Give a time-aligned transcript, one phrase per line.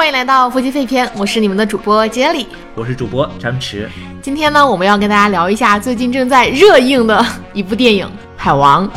[0.00, 3.86] 欢迎来到夫妻肺片，我是你们的主播 Jelly，我是主播张弛。
[4.22, 8.88] 今天呢，我们要跟大家聊一下最近正在热映的一部电影《海王》。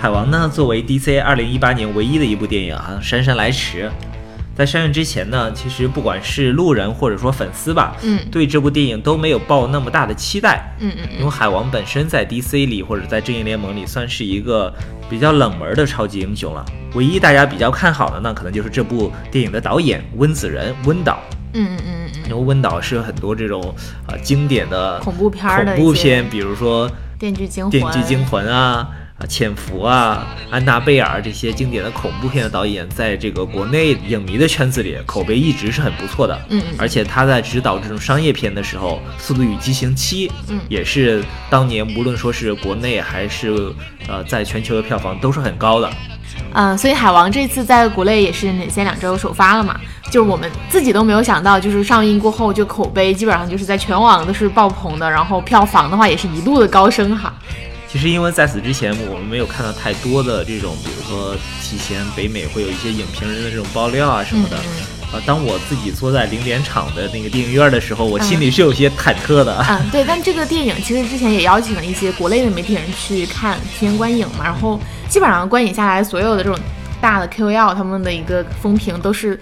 [0.00, 3.90] 海王呢，作为 DC 二零一八年唯一的一部电影啊，姗姗来迟。
[4.56, 14.72] 在上映之前呢，其实不管是路人或者说粉丝吧，嗯，对这部电影都没有抱那么大的期待，嗯嗯，因为海王本身在 DC 里或者在正义联盟里算是一个
[15.10, 16.64] 比较冷门的超级英雄了。
[16.94, 21.18] 唯一大家比较看好的呢，可能就是这部电影的导演温子仁温导，
[21.54, 23.74] 嗯嗯嗯嗯，因为温导是很多这种
[24.06, 28.88] 啊经典的恐怖片的恐怖片，比如说《电锯惊魂》、《电锯惊魂》啊。
[29.24, 36.38] 啊，潜伏啊，安娜贝尔这些经典的恐怖片的导演，在这个国内影迷的圈子里口碑一直是很不错的。
[36.50, 43.72] 嗯，而且他在指导这种商业片的时候，《速度与激情七》嗯也是当年无论说是国内还是
[44.06, 45.90] 呃在全球的票房都是很高的。
[46.52, 49.80] 嗯，所以海王这次在国内也是领先两周首发了嘛，
[50.10, 57.32] 就是我们自己都没有想到，就是上映过后就口碑基本上就是在全网都是爆棚的，然后票房的话也是一路的高升哈。
[57.94, 64.56] 其实，因为在此之前，我们没有看到太多的这种，比如说提前北美会有一些影评人的这种爆料啊什么的。
[65.12, 69.64] 啊，当我自己坐在零点场的那个电影院的时候，我心里是有些忐忑的。
[69.68, 70.04] 嗯，对。
[70.04, 76.58] 但这个电影其实之前也邀请了一些国内的媒体人去看提前观影嘛，然后基本上观影下来，所有的这种
[77.00, 79.38] 大的 KOL 他们的一个风评都是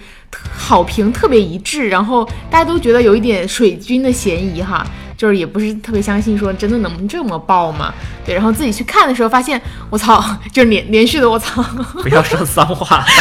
[0.55, 4.85] 好评特别一致，然后大家都觉得有一点水军的嫌疑哈。
[5.17, 7.93] 就是也不是特别相信，说真的能这么爆吗？
[8.25, 11.63] 对，然后自己去看的时候发现，我操，就是连连续的我操，
[12.01, 13.05] 不要说脏话。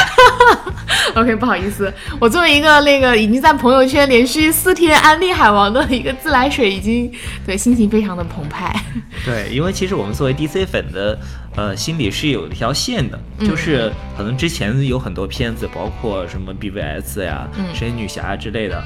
[1.15, 7.11] OK，不好意思，我作为一个那个已经在朋友圈连续四天安利海王的一个自来水，已经
[7.45, 8.75] 对心情非常的澎湃。
[9.25, 11.19] 对，因为其实我们作为 DC 粉的，
[11.57, 18.83] 呃，心里是有一条线的，就是可能之前有很多片子，包括什么 BVS 呀、神奇女侠之类的，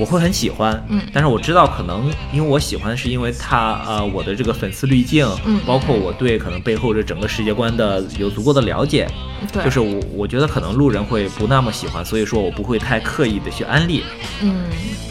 [0.00, 9.06] 我会很喜欢，嗯，但是我知道可能因为我喜欢是因为他，呃，我的这个粉丝滤镜，嗯，包括我对可能背后这整个世界观的有足够的了解，
[9.52, 14.02] 对，就是我我觉得可能路人会不那么喜欢，所以说我不会太刻意的去安利，
[14.40, 14.64] 嗯，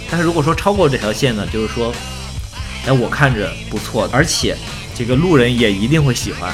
[0.10, 1.94] 但是如果说超过这条线呢，就是说。
[2.88, 4.56] 哎，我看着不错，而且
[4.96, 6.52] 这个路人也一定会喜欢。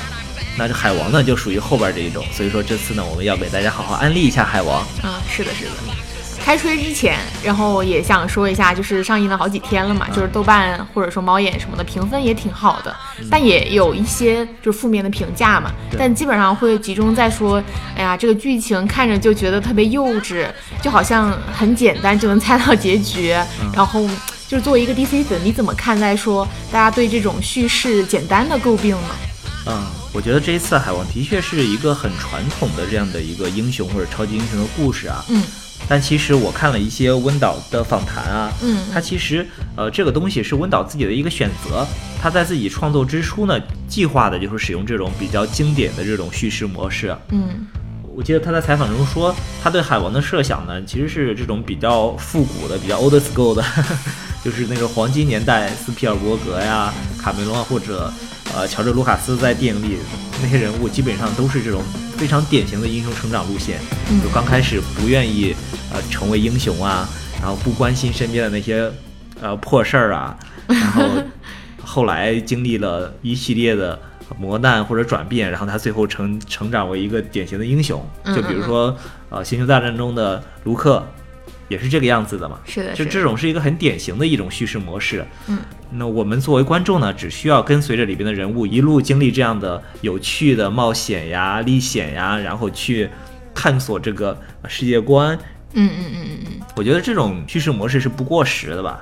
[0.58, 2.26] 那这海王呢，就属于后边这一种。
[2.34, 4.80] 所以说这次呢，我们要给大家好好安利一下海王。
[5.04, 5.72] 啊，是的，是的。
[6.46, 12.96] 开吹之前，然后也想说一下，就是上映了好几天了嘛，就是豆瓣或者说猫眼什么的评分也挺好的，
[13.32, 15.72] 但也有一些就是负面的评价嘛。
[15.98, 17.62] 但基本上会集中在说，
[17.98, 20.48] 哎呀，这个剧情看着就觉得特别幼稚，
[20.84, 23.36] 就好像很简单就能猜到结局，
[23.74, 24.08] 然后。
[24.48, 29.10] 就是作为一个 DC 粉，你怎么看待说大家对这种叙事简单的诟病呢？
[29.66, 35.26] 嗯，我觉得这一次海王的确是一个很传统的这样的一个英雄或者超级英雄的故事啊。
[35.30, 35.42] 嗯。
[35.88, 41.86] 但其实我看了一些温导的访谈啊，嗯，他其实呃这个东西是温导自己的一个选择，
[42.22, 47.16] 他在自己创作之初呢，计划的就是使用这种比较经典的这种叙事模式。
[47.30, 47.68] 嗯。
[48.18, 53.62] 我记得他在采访中说，他对海王的设想呢，其实是这种比较复古的、比较 old school 的。
[54.42, 58.10] 就是那个黄金年代，斯皮尔伯格呀、卡梅隆啊，或者
[58.56, 59.98] 呃乔治卢卡斯在电影里
[60.42, 61.84] 那些人物，基本上都是这种
[62.18, 63.80] 非常典型的英雄成长路线。
[64.24, 65.54] 就刚开始不愿意
[65.94, 67.08] 呃成为英雄啊，
[67.42, 68.90] 然后不关心身边的那些
[69.42, 71.04] 呃破事儿啊，然后
[71.84, 74.00] 后来经历了一系列的
[74.40, 78.02] 磨难或者转变，然后他最后成成长为一个典型的英雄。
[78.28, 78.96] 就比如说
[79.30, 81.06] 呃星球大战中的卢克。
[81.68, 82.60] 也是这个样子的嘛？
[82.66, 85.26] 是的，就这种是一个很典型的一种叙事模式。
[85.48, 85.60] 嗯，
[85.92, 93.10] 那我们作为观众呢，只需要跟随着里边的人物一路经历这样的有趣的冒险呀、历险呀，然后去
[93.54, 95.38] 探索这个世界观。
[95.74, 99.02] 嗯嗯嗯嗯嗯，我觉得这种叙事模式是不过时的吧。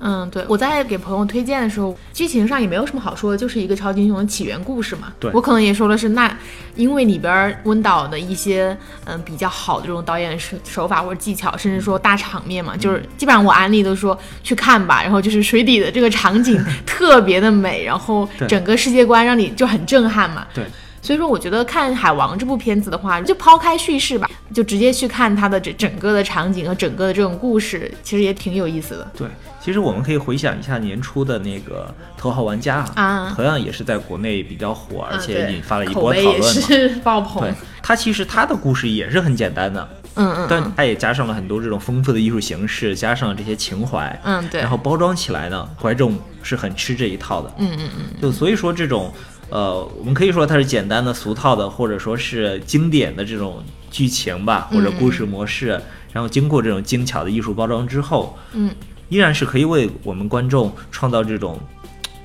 [0.00, 5.12] 嗯，对，我在给朋友推荐的时候，剧情上也没有什么好说的，就是一个超级英雄的起源故事嘛。
[5.20, 6.34] 对，我可能也说的是，那
[6.74, 20.46] 因为里边温导的一些嗯比较好的这种导演手手法或者技巧，甚至说大场面嘛，就是基本上我安利都说去看吧，然后就是 水底的这个场景 特别的美，然后整个世界观让你就很震撼嘛。
[20.54, 20.64] 对。
[21.02, 29.10] 所以说，我觉得看《海王》这部片子的话，就抛开叙事吧，就直接去看它的这整个的场景和整个的这种故事，其实也挺有意思的。
[29.16, 29.26] 对，
[29.62, 36.46] 其实我们可以回想一下年初的那个《头号玩家》啊，同样也是在国内比较火，而且引发了一波讨论嘛。
[36.46, 37.42] 是爆棚。
[37.42, 49.10] 对，它其实它的故事也是很简单的，嗯嗯，但它也加上了很多这种丰富的艺术形式，加上了这些情怀，嗯对，然后包装起来呢，观众是很吃这一套的，嗯嗯嗯，就所以说这种。
[49.50, 55.80] 呃，我们可以说它是简单的、俗套的，或者说是经典的这种剧情吧，或者故事模式，
[56.12, 58.70] 然后经过这种精巧的艺术包装之后，嗯，
[59.08, 61.58] 依然是可以为我们观众创造这种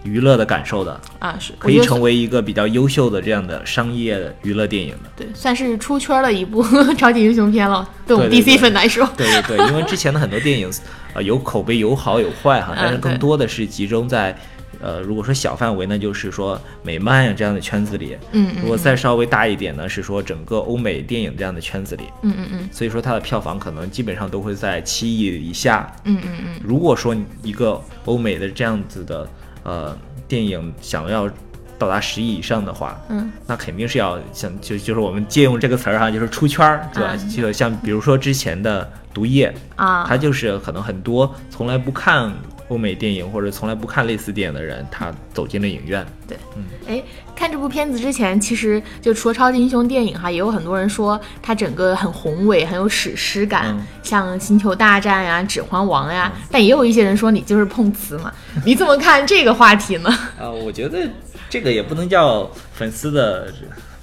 [0.04, 5.10] 娱乐的感受的，啊，是可以成为一个比较优秀的这样的商业娱乐电影的。
[5.16, 6.63] 对，算是出圈的一部
[6.95, 9.10] 超级英雄片了，对我们 DC 粉来说。
[9.18, 10.69] 对对对，因为之前的很多电影，
[11.16, 14.38] 呃，有口碑有好有坏哈， 但是更多的是集中在，
[14.81, 22.04] 呃，如果说小范围呢，就是说美漫呀这样的圈子里；嗯嗯如果再稍微大一点呢，是说整个欧美电影这样的圈子里。
[22.22, 22.69] 嗯嗯嗯。
[22.72, 25.92] 所以说它的票房可能基本上都会在七亿以下。
[26.04, 29.27] 嗯嗯嗯，如果说一个欧美的这样子的
[29.63, 31.30] 呃电影想要
[31.77, 37.12] 到达十亿以上的话，嗯，那肯定是要像就就是我们借用这个词儿哈，就是出圈儿，对吧？
[37.13, 37.30] 嗯。
[37.30, 38.83] 就像比如说之前的
[39.13, 42.31] 《毒液》，啊，它就是可能很多从来不看
[42.69, 46.06] 欧美电影或者从来不看类似电影的人，他走进了影院。
[46.27, 47.03] 对，嗯哎，
[47.35, 56.31] 看这部片子之前，其实就除了超级英雄电影哈，也有很多人说它整个很宏伟，很有史诗感，嗯像《星球大战》呀、《指环王》呀。
[56.50, 58.33] 但也有一些人说你就是碰瓷嘛，
[58.65, 60.09] 你怎么看这个话题呢？
[60.39, 61.07] 啊、我觉得
[61.50, 63.53] 这个也不能叫粉丝的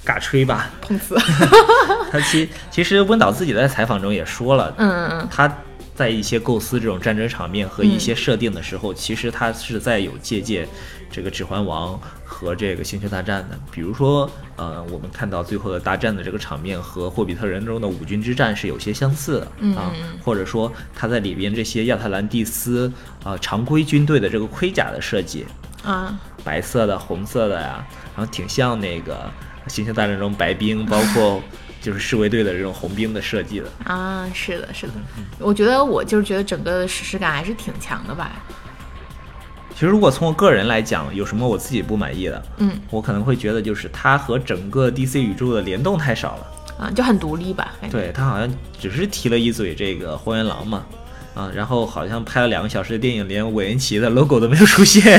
[0.06, 0.70] 尬吹吧。
[0.80, 1.16] 碰瓷，
[2.12, 5.52] 他其其实温导自己在采访中也说了，嗯嗯嗯，他
[5.94, 10.66] 在一些构思这种战争场面和一些设定的时候，其实他是在有借鉴
[11.10, 11.94] 这个《指环王》
[12.24, 13.58] 和这个《星球大战》的。
[13.70, 19.92] 比如说，呃，我们看到最后的大战的这个场面和《霍比特人》中的五军之战是有些相似的嗯啊
[20.24, 22.90] 或者说他在里边这些亚特兰蒂斯
[23.22, 25.44] 啊、常规军队的这个盔甲的设计，
[25.84, 27.86] 啊，白色的、红色的呀，
[28.16, 29.30] 然后挺像那个
[29.72, 31.42] 《星球大战》中白冰，包括
[31.82, 33.66] 就是侍卫队的这种红兵的设计的。
[33.84, 34.92] 啊，是的，是的，
[35.38, 38.30] 我觉得我就是觉得整个史诗感还是挺强的吧。
[39.74, 46.46] 其实，如果从我个人来讲，有什么我自己不满意的，嗯我可能会觉得就是它和整个 DC 宇宙的联动太少了。
[46.78, 50.84] 啊，就很独立吧，对，它好像只是提了一嘴这个荒原狼嘛，
[51.34, 55.18] 啊，然后好像拍了两个小时的电影，连韦恩奇的 logo 都没有出现。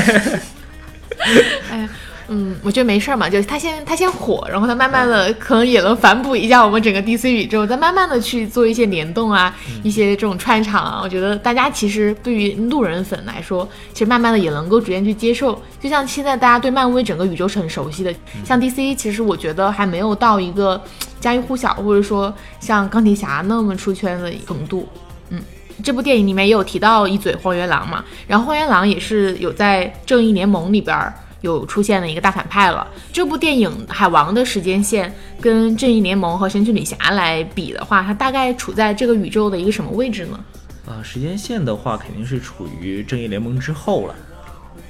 [1.70, 1.88] 哎呀，
[2.28, 11.00] 嗯，我觉得没事儿嘛，就是他先他先火，然后他慢慢的可能也能反哺一下我们整个 DC 宇宙，再慢慢的去做一些联动啊，一些这种串场啊。
[11.02, 15.60] 我觉得大家其实对于路人粉来说，其实慢慢的也能够逐渐去接受。
[15.80, 20.82] 就像现在大家对漫威整个宇宙是很熟悉的，像 DC 其实我觉得还没有到一个
[21.20, 24.88] 家喻户晓，或者说像钢铁侠那么出圈的程度。
[25.28, 25.40] 嗯，
[25.82, 31.12] 这部电影里面也有提到一嘴荒原狼嘛，然后荒原狼也是有在正义联盟里边儿
[31.44, 32.86] 有出现了一个大反派了。
[33.12, 40.40] 这部电影海王的时间线跟正义联盟和神奇女侠来比的话，它大概处在这个宇宙的一个什么位置呢？
[40.86, 44.14] 啊，时间线的话，肯定是处于正义联盟之后了，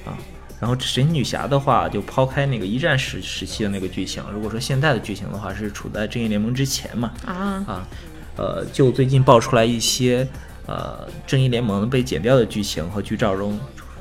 [0.05, 0.17] 啊，
[0.59, 7.87] 然后神奇女侠的话，就抛开那个一战时时期的那个剧情，如果说现在的剧情的话，是处在正义联盟之前嘛，啊，啊，
[8.35, 10.27] 呃，就最近爆出来一些
[10.65, 13.57] 呃正义联盟被剪掉的剧情和剧照中，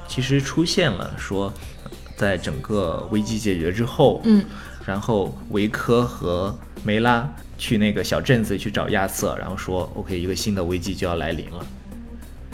[0.09, 1.53] 其实出现了说，
[2.17, 4.45] 在整个危机解决之后，嗯，
[4.87, 7.29] 然后维科和梅拉
[7.59, 11.67] 去那个小镇子去找亚瑟，然后说 OK，一个新的危机就要来临了。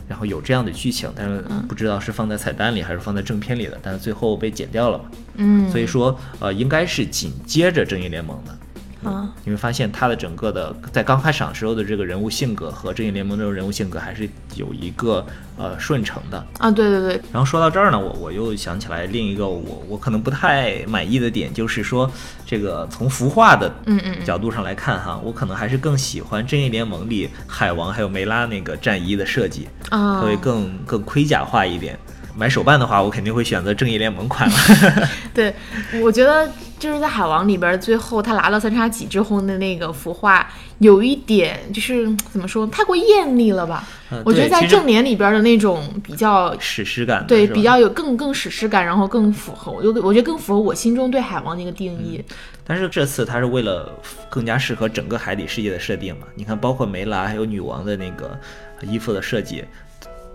[0.09, 5.05] 然后有这样的剧情，但是不知道是放在彩蛋里还是放在正片里的，但是最后被剪掉了嘛。
[5.37, 8.59] 嗯，所以说，呃，应该是紧接着正义联盟的。
[9.05, 15.25] 啊，你会发现他的整个的在刚开场时候的这个人物性格和正义联盟这种人物性格还是有一个
[15.57, 16.45] 呃顺承的。
[16.59, 22.11] 啊，对对对，然后说到这儿呢，我我又想起来另一个我我可能不太满意的点，就是说
[22.45, 31.99] 这个从服化的嗯嗯嗯角度上来看哈，我可能还是更喜欢正义联盟里海王还有梅拉那个战衣的设计，啊，会更更盔甲化一点。
[32.37, 34.57] 买手办的话，我肯定会选择正义联盟款了。
[35.35, 35.53] 对，
[36.01, 36.51] 我觉得
[36.81, 43.87] 就是在海王里边，最后他拿到三叉戟之后的那个服化，有一点就是怎么说，太过艳丽了吧？
[44.11, 46.59] 嗯我觉得在正脸里边儿的那种比较。
[46.59, 52.21] 史诗感对，比较有更更史诗感，然后更符合，我就我觉得更符合我心中对海王的一个定义。
[52.67, 53.93] 但是这次他是为了
[54.29, 56.27] 更加适合整个海底世界的设定嘛？
[56.35, 58.37] 你看，包括梅拉还有女王的那个
[58.83, 59.65] 衣服的设计，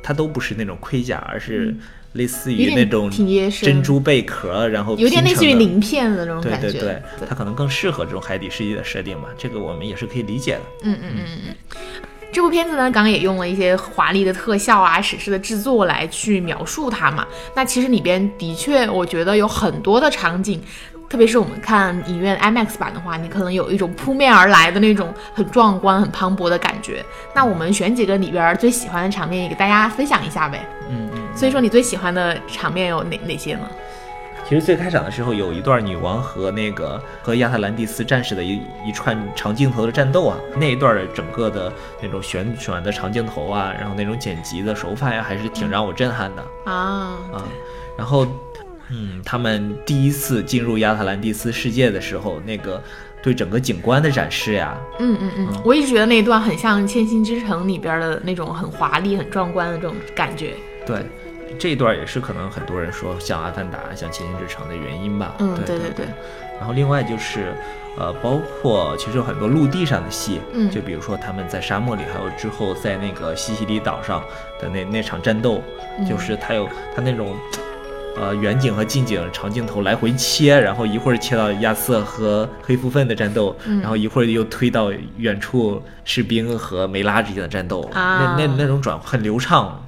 [0.01, 1.75] 它都不是那种盔甲，而是
[2.15, 3.09] 类似于那种
[3.61, 6.71] 珍珠贝壳，然后有点类似于鳞片的那种感觉。
[6.71, 9.29] 对对对，它可能更适合这种海底世界的设定嘛？
[9.37, 10.61] 这个我们也是可以理解的。
[10.83, 11.55] 嗯嗯嗯嗯。
[12.31, 17.25] 这部片子呢，刚刚也用了一些华丽的特效啊、史诗的制作来去描述它嘛。
[17.55, 20.61] 那其实里边的确，我觉得有很多的场景，
[21.09, 27.03] 特别是我们看影院 IMAX 版的话，你可能有一种扑面而来的那种很壮观、很磅礴的感觉。
[27.33, 30.65] 那我们选几个里边最喜欢的场面，也给大家分享一下呗。
[30.89, 31.24] 嗯嗯。
[31.35, 33.69] 所以说，你最喜欢的场面有哪哪些呢？
[34.47, 47.43] 其实最开场的时候有一段女王和那个和亚特兰蒂斯战士的一一串长镜头的战斗啊，那一段的整个的那种旋转的长镜头啊，然后那种剪辑的手法呀，还是挺让我震撼的啊啊。
[47.97, 48.27] 然后，
[48.89, 52.81] 嗯，他们第一次进入亚特兰蒂斯世界的时候，那个。
[53.23, 60.53] 对整个景观的展示呀，嗯嗯嗯，我一直觉得那一段很像《千星之城》里边的那种很华丽、很壮观的这种感觉。
[60.85, 61.03] 对，
[61.57, 65.35] 这一段也是可能很多人说像《阿凡达》、像《千星之城》的原因吧。
[65.39, 66.05] 嗯，对对对。
[66.57, 67.53] 然后另外就是，
[67.97, 74.23] 呃，包括其实有很多陆地上的戏，嗯，就比如说他们在沙漠里，还有之后在那个西西里岛上
[74.61, 75.61] 的那那场战斗，
[76.09, 77.35] 就是他有他那种。
[78.17, 89.84] 呃，远景和近景长镜头来回切，然后一会儿切到亚瑟和黑夫芬的战斗，然后一会儿又推到远处士兵和梅拉之间的战斗，那那那种转很流畅，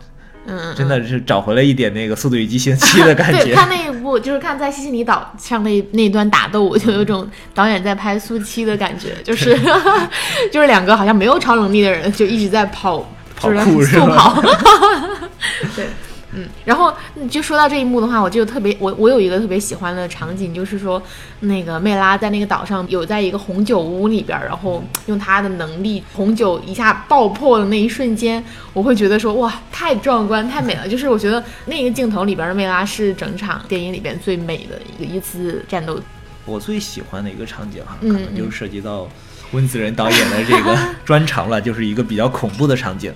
[0.48, 3.44] 嗯，真的是找回了一点那个《速度与激情七》的感觉。
[3.44, 9.58] 对，看那一部就是看在西西里岛上那那段打斗，我就有种导演在拍《速七》的感觉，就是
[10.52, 14.42] 就是两个好像没有超能力的人就一直在跑，跑酷是吧？
[15.76, 15.86] 对。
[16.34, 16.94] 嗯，然后
[17.30, 21.02] 就说到这一幕的话，我就特别我我有一个特别喜欢的场景，就是说
[21.40, 28.44] 那个魅拉在那个岛上有在一个红酒屋里边，然后用她的能力，红酒一下爆破的那一瞬间，
[28.74, 30.88] 我会觉得说哇，太壮观，太美了。
[30.88, 35.98] 就是我觉得那个镜头里边的魅拉是整场电影里边最美的一个一次战斗。
[36.46, 39.08] 我最喜欢的一个场景哈，可能就涉及到。
[39.52, 43.14] 温子仁导演的这个 专长了，就是一个比较恐怖的场景，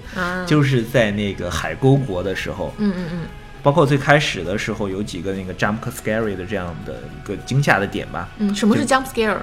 [0.47, 3.19] 就是在那个海沟国的时候，嗯嗯嗯，
[3.61, 8.29] 包括最开始的时候有几个那个 jump scary 的这样的一个惊吓的点吧。
[8.37, 9.37] 嗯，什么是 jump scare？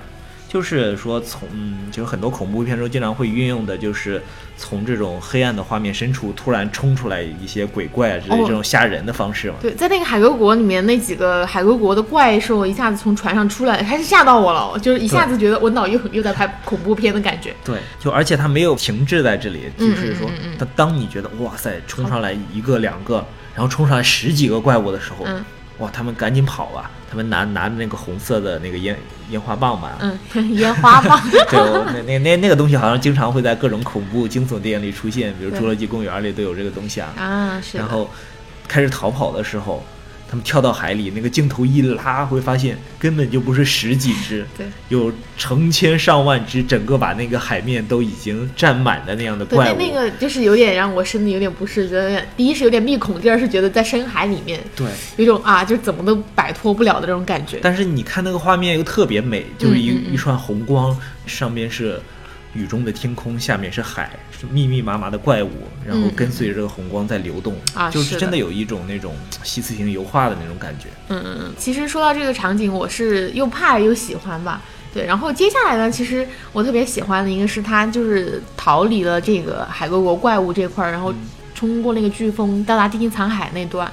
[0.48, 4.22] 就是说，从嗯就是很多恐怖片中经常会运用的，就是
[4.56, 9.56] 从这种黑暗的画面深处突然冲出来一些鬼怪啊，这这种吓人的方式嘛。
[9.60, 17.54] 对，在那个海沟国里面，那几个海沟国的怪兽一下子从船上出来，开始吓到我了，就是一下子觉得我脑又又在拍恐怖片的感觉。
[17.62, 23.22] 对，就而且它没有停滞在这里，就是说，它当你觉得哇塞，冲上来一个两个，
[23.54, 25.26] 然后冲上来十几个怪物的时候。
[25.78, 26.90] 哇，他们赶紧跑啊！
[27.10, 28.96] 他们拿拿着那个红色的那个烟
[29.30, 30.18] 烟花棒吧，嗯，
[30.54, 31.20] 烟花棒。
[31.48, 37.12] 对，那那那那个东西好像经常会在各种恐怖惊悚电影里出现，比如《侏罗纪公园》里都有这个东西啊。
[37.16, 37.78] 啊，是。
[37.78, 38.10] 然后
[38.66, 39.82] 开始逃跑的时候。
[40.28, 49.76] 他们跳到海里，那个镜头一拉，会发现根本就不是十几只，对，有成千上万只，整个把那个海面都已经占满的那样的怪物。
[49.76, 57.58] 对，那个就是有点让我身体有点不适，觉得第一是有点密恐，第二是觉得在深海里面，对，有种啊，就怎么都摆脱不了的这种感觉。
[57.62, 60.94] 但是你看那个画面又特别美，就是一一串红光，
[61.26, 62.00] 上面是。
[62.58, 65.50] 雨中的天空，下面是海，是密密麻麻的怪物，
[65.86, 67.56] 然后跟随着这个红光在流动，
[67.92, 70.88] 就是真的有一种那种 西斯型油画的那种感觉。
[71.08, 71.54] 嗯嗯嗯。
[71.56, 74.60] 其实说到这个场景，我是又怕又喜欢吧。
[74.92, 81.14] 对，然后接下来呢，其实我特别喜欢的一个是他就是逃离了这个海沟国怪物这块儿，然后
[81.54, 83.88] 冲过那个飓风到达地心残海那段。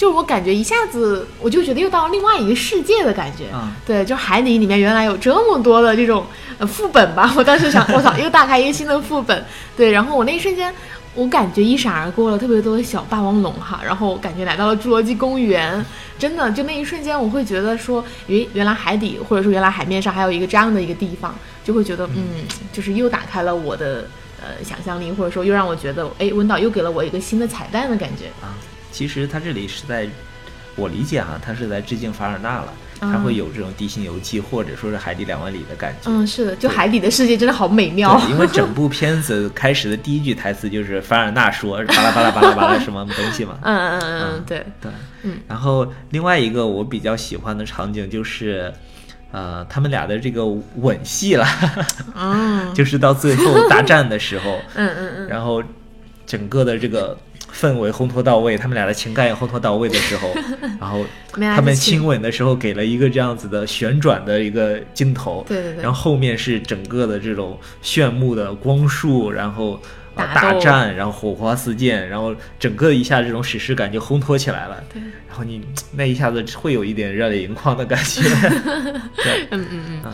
[0.00, 3.44] 就我感觉一下子，我就觉得又到另外一个世界的感觉。
[3.86, 6.24] 对，就海底里面原来有这么多的这种
[6.56, 7.30] 呃副本吧。
[7.36, 9.44] 我当时想，我操，又打开一个新的副本。
[9.76, 10.74] 对，然后我那一瞬间，
[11.14, 15.84] 我感觉一闪而过了特别多的小霸王龙哈， 然后感觉来到了侏罗纪公园。
[16.18, 24.06] 真的，就那一瞬间，我会觉得说，原原来海底或者说原来海面上还有一个这样的一个地方，就会觉得嗯，就是又打开了我的
[24.40, 28.56] 呃想象力，或者说又让我觉得，哎，温导又给了我一个新的彩蛋的感觉啊。
[28.90, 30.08] 其实他这里是在，
[30.76, 36.10] 我理解哈，他是在致敬凡尔纳了，他会有这种地心游记或者说是海底两万里的感觉。
[36.10, 38.20] 嗯，是的，就海底的世界真的好美妙。
[38.30, 43.58] 因为整部片子开始的第一句台词就是凡尔纳说巴拉巴拉巴拉巴拉什么东西嘛。
[43.64, 44.92] 嗯嗯嗯嗯，对对，
[45.22, 45.38] 嗯。
[45.48, 48.72] 然后另外一个我比较喜欢的场景就是，
[49.32, 51.46] 呃，他们俩的这个吻戏了。
[52.14, 52.72] 嗯。
[52.74, 54.58] 就是到最后大战的时候。
[54.74, 55.28] 嗯嗯嗯。
[55.28, 55.62] 然后
[56.26, 57.16] 整个的这个。
[57.60, 60.32] 氛围烘托到位，他们俩的情感也烘托到位的时候，
[60.80, 69.78] 然后他们亲吻的时候给了一个这样子的旋转的一个镜头，对对对，然后后面是整个的这种炫目的光束，然后
[70.14, 75.60] 啊大战，然后火花四溅，然后整个一下这种史诗感就烘托起来了，对，然后你
[75.92, 78.22] 那一下子会有一点热泪盈眶的感觉，
[79.22, 80.12] 对，嗯嗯嗯，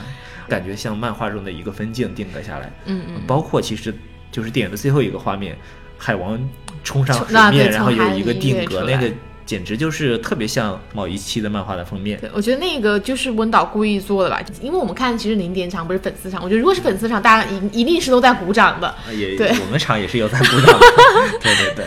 [0.49, 3.95] 感觉像漫画中的一个分镜定格下来，嗯嗯，包括其实
[4.33, 5.57] 就是电影的最后一个画面。
[5.99, 6.39] 海王
[6.87, 9.11] 冲上海面，然后有一个定格，那个
[9.45, 12.17] 简直就是特别像某一期的漫画的封面。
[12.21, 18.95] 对，我觉得那个就是温导故意做的吧，因为我们看其实零点场不是粉丝场，我觉得如果是粉丝场，大家一一定是都在鼓掌的。
[19.13, 20.79] 也对，我们场也是有在鼓掌。
[20.79, 20.87] 的。
[21.43, 21.85] 对对对。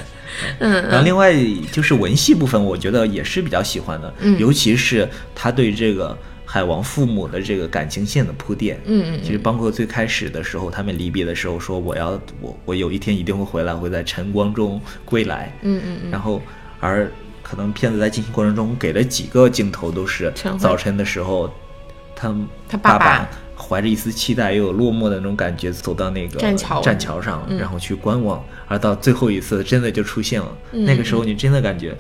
[0.60, 1.34] 嗯然后另外
[1.72, 6.18] 就是文戏部分，我觉得也是比较喜欢的，嗯尤其是他对这个
[6.52, 8.80] 海王父母的这个感情线的铺垫。
[8.86, 15.56] 嗯嗯其实包括最开始的时候，他们离别的时候说我要我我有一天一定会回来，会在晨光中归来。
[15.62, 16.42] 嗯嗯嗯，然后
[16.80, 17.08] 而
[17.44, 21.54] 可能片子在进行过程中给了几个镜头都是早晨的时候，
[22.16, 22.36] 他
[22.68, 30.58] 他爸爸爸怀着一丝期待又有落寞的那种感觉走到那个栈桥栈桥上，嗯然后去观望，而到最后一次真的就出现了。
[30.72, 31.96] 嗯那个时候你真的感觉，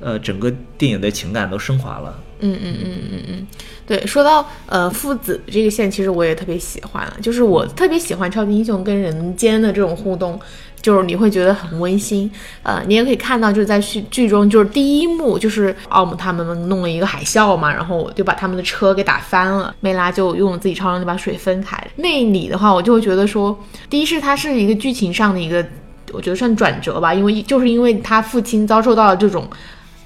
[0.00, 2.22] 呃，整个电影的情感都升华了。
[2.40, 3.46] 嗯嗯嗯嗯嗯，
[3.86, 10.38] 对，说到呃父子这个线，其实我也特别喜欢，就是我特别喜欢超级英雄跟人间的这种互动，
[10.82, 12.30] 就是你会觉得很温馨。
[12.62, 21.76] 呃，你也可以看到，就是在剧剧中，就是第一幕就是奥姆他们弄了一个海啸嘛，然后就把他们的车给打翻了，梅拉就用自己超能力把水分开。
[21.96, 25.64] 那里的话，我就会觉得说，第一是它是一个剧情上的一个。
[26.12, 29.44] 我觉得算转折吧，因为就是因为他父亲遭受到了这种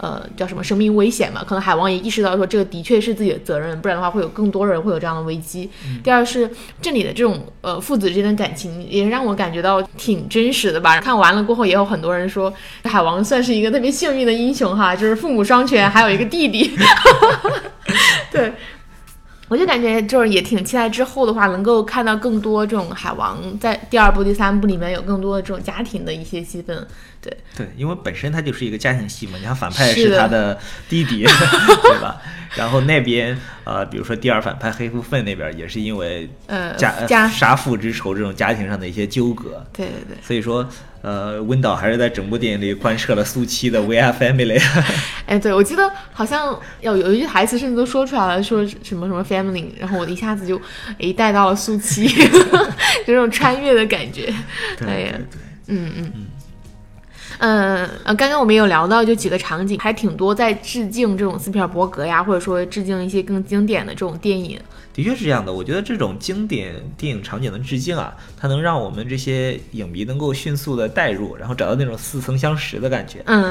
[0.02, 1.44] 呃，叫什么生命危险嘛？
[1.46, 5.68] 可能海王也意识到说这个的确是自己的责任，不然的话会有更多人会有这样的危机。
[6.02, 10.98] 第二是这里的这种呃父子之间的感情，也让我感觉到挺真实的吧。
[10.98, 12.50] 看完了过后，也有很多人说
[12.84, 16.70] 海王算是一个特别幸运的英雄哈， 就是父母双全，还有一个弟弟。
[18.32, 18.52] 对。
[19.48, 26.86] 我就感觉就是也挺期待之后的话，能够看到更多这种海王在第二部、第三部里面有更多的这种家庭的一些戏份。
[27.20, 30.58] 对，对，因为本身它就是一个家庭戏嘛，你看反派是他的
[30.88, 31.24] 弟弟，
[31.82, 32.20] 对吧？
[32.56, 40.16] 然后那边呃，比如说第二反派黑夫粪那边也是因为呃，家家，杀父之仇这种家庭上的一些纠葛，对对对。
[40.22, 40.68] 所以说
[41.02, 44.60] 呃，温导还是在整部电影里贯彻了苏七的 We Are Family。
[45.26, 50.60] 哎，对，我记得好像有有一句台词，甚至都说出来了，说什么什么 family，然后我一下子就
[50.98, 52.08] 哎带到了苏七，
[53.06, 54.32] 这种穿越的感觉。
[54.78, 55.12] 对呀，
[55.68, 56.26] 嗯嗯嗯。
[57.40, 64.60] 呃呃，刚刚我们有聊到，就几个场景还挺多，在致敬这种斯皮尔伯格呀，或者说致敬一些更经典的这种电影。
[64.92, 73.22] 的确是这样的，我觉得这种经典电影场景的致敬啊，它能让我们这些影迷能够迅速的带入，然后找到那种似曾相识的感觉。
[73.24, 73.42] 嗯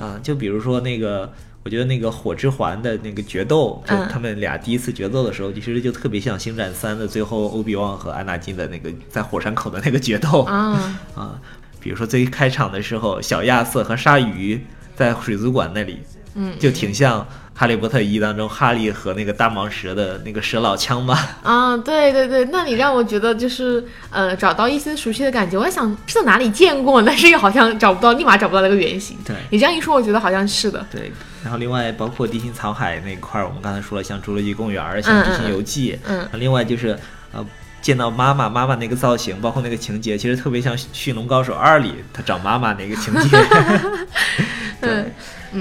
[0.00, 11.40] 啊，就比如说那个，我觉得那个火之环的那个决斗，就嗯他们俩第一次决斗的时候，其实就特别像《星战三》的最后欧比旺和安纳金的那个在火山口的那个决斗啊，啊。
[11.80, 14.60] 比如说最开场的时候，小亚瑟和鲨鱼
[14.96, 16.00] 在水族馆那里，
[16.34, 17.20] 嗯，就挺像
[17.54, 21.38] 《哈利波特一》当中哈利和那个大蟒蛇的那个蛇老枪吧。
[21.42, 25.58] 啊，对对对，那你让我觉得就是呃找到一丝熟悉的感觉。
[25.58, 29.16] 我在想是在哪里见过，但是又好像找不到，立马找不到那个原型。
[29.24, 30.84] 对你这样一说，我觉得好像是的。
[30.90, 31.10] 对，
[31.42, 36.98] 然后另外包括地心草海那块儿，我们刚才说了，像《侏罗纪公园》、像《地心游记》嗯啊另外就是
[37.32, 37.44] 呃。
[37.80, 43.28] 见到妈妈，妈妈那个造型，包括那个情节，其实特别像《驯龙高手二》里他找妈妈那个情节。
[44.80, 45.14] 对，嗯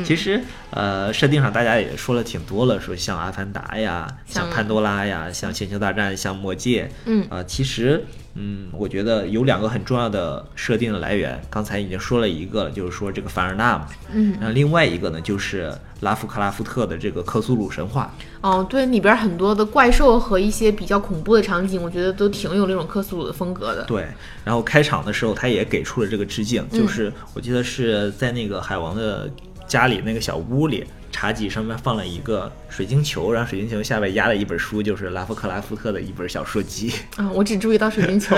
[0.03, 6.85] 其实呃，设定上大家也说了挺多了，说像《阿凡达》呀，像像《潘多拉》呀，像《星球大战》，像《魔戒》。
[7.05, 8.03] 嗯啊、其实
[8.35, 13.87] 嗯，我觉得有两个很重要的设定的来源，刚才已经说了一个了，就是说这个凡尔纳嘛。
[14.13, 18.13] 嗯，然后另外一个呢，就是拉夫克拉夫特的这个克苏鲁神话。
[18.41, 23.83] 哦，对，里边很多的怪兽和一些比较恐怖的场景，我觉得都挺有那种克苏鲁的风格的。
[23.85, 24.05] 对，
[24.43, 29.27] 然后开场的时候他也给出了这个致敬，嗯就是我记得是在那个海王的
[29.67, 36.93] 家里那个小屋里，茶几上面放了一个水晶球，然后水晶球下面压了一本书，就是拉夫克拉夫特的一本小说集。
[37.15, 38.35] 啊，我只注意到水晶球。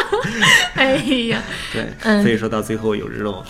[0.74, 0.96] 哎
[1.28, 3.42] 呀，对，嗯所以说到最后有这种。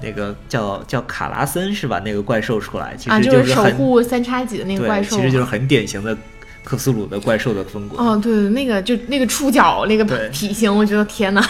[0.00, 2.00] 那个叫叫卡拉森是吧？
[2.04, 5.16] 那个怪兽出来，其啊，实就是守、护三叉戟的那个怪对，兽。
[5.16, 6.16] 其实就是很典型的
[6.62, 7.96] 克苏鲁的怪兽的风格。
[7.96, 11.44] 哦，对，那个就那个触角那个体型，我觉得天哪，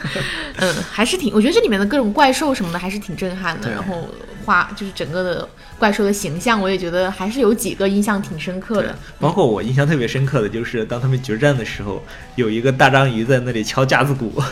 [0.60, 3.70] 嗯，还是挺，我觉得这里面的各种怪兽什么的还是挺震撼的。
[3.70, 4.06] 然后
[4.44, 12.02] 画就是整个的怪兽的形象，我也觉得还是有几个印象挺深刻的。，包括我印象特别深刻的就是，当他们决战的时候，
[12.36, 14.32] 有一个大章鱼在那里敲架子鼓，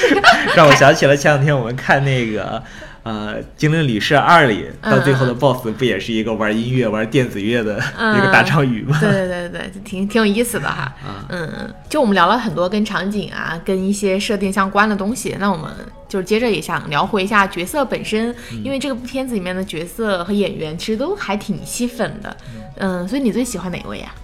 [0.56, 2.62] 让我想起了前两天我们看那个。
[3.08, 8.98] 呃，《精灵旅社二》里到最后的 BOSS 不也是一个玩音乐、玩电子乐的一个大章鱼吗？
[9.00, 10.82] 对对对对，挺挺有意思的哈。
[11.02, 15.70] 啊嗯，嗯，就我们聊了很多跟场景啊、跟一些设定相关的东西，那我们
[16.06, 22.36] 就是接着也想聊回一下角色本身，因为这个片子里面的角色和演员其实都还挺吸粉的。
[22.76, 24.14] 嗯，所以你最喜欢哪位啊？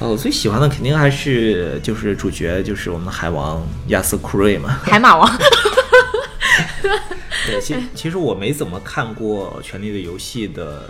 [0.00, 4.70] 哦，我最喜欢的肯定还是就是主角，就是我们的海王亚瑟库瑞嘛。
[4.82, 5.30] 海马王。
[7.46, 10.88] 对，其其实我没怎么看过《权力的游戏》的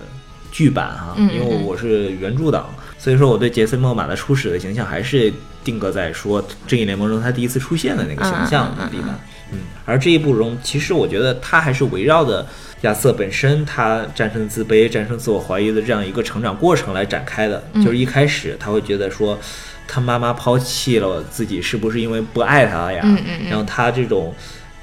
[0.53, 5.33] 剧版哈，因为我是原著党，所以说我对杰森·莫玛的初始的形象还是
[5.65, 9.19] 定格在说正义联盟中他第一次出现的那个形象里吧。
[9.53, 12.47] 嗯，而这一部中，其实我觉得他还是围绕着
[12.83, 17.63] 亚瑟本身他战胜自卑、战胜自我怀疑的这样一个成长过程来展开的。
[17.75, 19.39] 就是一开始他会觉得说，
[19.87, 23.01] 他妈妈抛弃了自己，是不是因为不爱他呀？
[23.05, 24.33] 嗯嗯嗯然后他这种。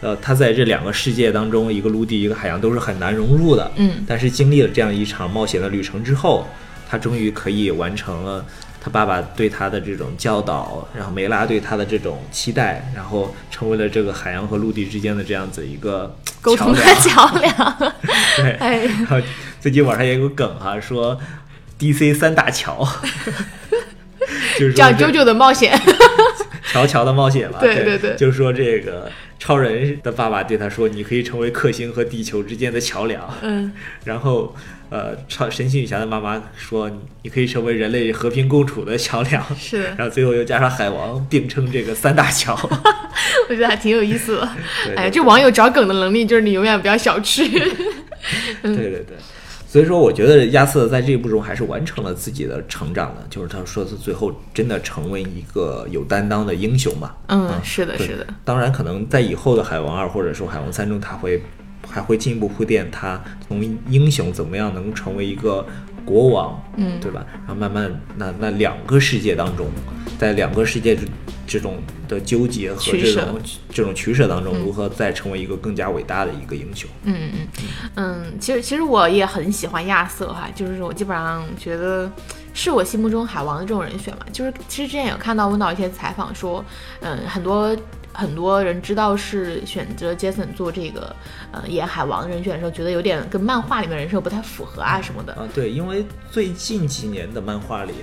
[0.01, 3.71] 呃，他在这两个世界当中，一个陆地，一个海洋，都是很难融入的。
[3.75, 6.47] 嗯但是经历了这样一场冒险的旅程之后，
[6.89, 8.43] 他终于可以完成了
[8.83, 17.93] 他爸爸对他的这种教导，然后梅拉对他的这种期待，然后成为了这个海洋和陆地之间的这样子一个沟通的桥梁。
[18.37, 19.17] 对，哎，然后
[19.59, 21.15] 最近网上也有个梗哈、说
[21.79, 22.87] DC 三大桥，
[24.57, 25.79] 就是叫《JoJo 的冒险。
[26.71, 33.21] 乔乔的冒险嘛， 对对对对就是说这个超人的爸爸对他说，你可以成为克星和地球之间的桥梁。
[33.41, 33.71] 嗯，
[34.05, 34.55] 然后，
[34.89, 39.43] 呃，超神奇女侠的妈妈说，你你可以成为人类和平共处的桥梁。
[39.57, 42.53] 是， 然后最后又加上海王并称这个三大桥。
[43.49, 44.49] 我觉得还挺有意思的。
[44.85, 47.49] 对哎，这网友找梗的能力，就是你永远不要小觑。
[48.61, 49.17] 对对对，
[49.71, 57.13] 所以说我觉得亚瑟在这一步中还是完成了自己的成长的，就是他说是最后真的成为一个有担当的英雄嘛。
[57.29, 58.27] 嗯，是的，是的。
[58.43, 61.41] 当然，可能在以后的海王二或者说海王三中，他会
[61.87, 65.65] 还会进一步铺垫他从英雄怎么样能成为一个
[66.05, 67.25] 国王，嗯对吧？
[67.45, 69.67] 然后慢慢那那两个世界当中，
[70.17, 71.07] 在两个世界之
[71.47, 76.89] 这种的纠结和这种这种取舍当中，嗯如何再成为一个更加伟大的一个英雄？
[77.03, 77.47] 嗯嗯
[77.95, 82.09] 嗯，其实其实我也很喜欢亚瑟哈，就是我基本上觉得
[82.53, 84.25] 是我心目中海王的这种人选嘛。
[84.31, 86.63] 就是其实之前有看到问到一些采访说，
[87.01, 87.75] 嗯，很多
[88.13, 91.15] 很多人知道是选择杰森做这个
[91.51, 95.33] 呃演海王人选的时候，觉得有点跟漫画里面人设不太符合啊什么的。
[95.33, 97.93] 啊，对，因为最近几年的漫画里，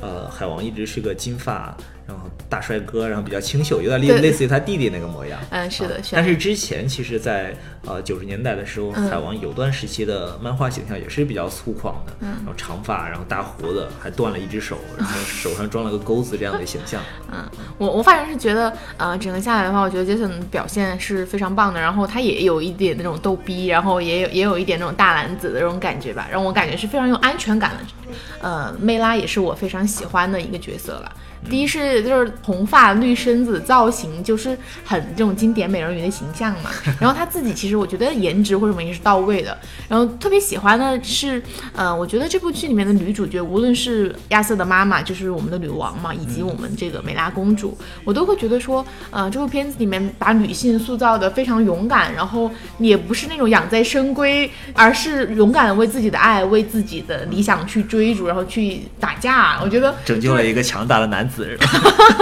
[0.00, 5.38] 呃，海王一直是个金发，然后大帅哥，然后比较清秀，有点类类似于他弟弟那个模样。
[5.50, 7.52] 嗯，是的，是的但是之前其实在，
[7.84, 17.02] 呃九十年代的时候，嗯海王有段时期的漫画形象也是比较粗犷的，嗯然后长发，然后大胡子，还断了一只手，然后手上装了个钩子这样的形象。
[17.32, 17.44] 嗯，
[17.76, 28.14] 我我反正是觉得，呃，整个下来的话，我觉得杰森表现是非常棒的，然后他也有一点那种逗逼，然后也有也有一点那种大男子的那种感觉吧，让我感觉是非常有安全感的。
[28.40, 31.12] 呃，梅拉也是我非常喜欢的一个角色了。
[31.48, 36.70] 第一是就是红发绿身子造型，就是很这种经典美人鱼的形象嘛。
[37.00, 39.56] 然后她自己其实我觉得颜值或者什么也是到位的。
[39.88, 41.42] 然后特别喜欢的是，
[41.74, 59.60] 呃，我觉得这部剧里面的女主角，无论是亚瑟的妈妈，就是我们的女王嘛，以及我们这个美拉公主，我都会觉得说，呃，这部片子里面把女性塑造的非常勇敢，然后也不是那种养在深闺，而是勇敢的为自己的爱、为自己的理想去追逐，然后去打架。
[59.62, 61.66] 我觉得拯救了一个强大的男子，是吧？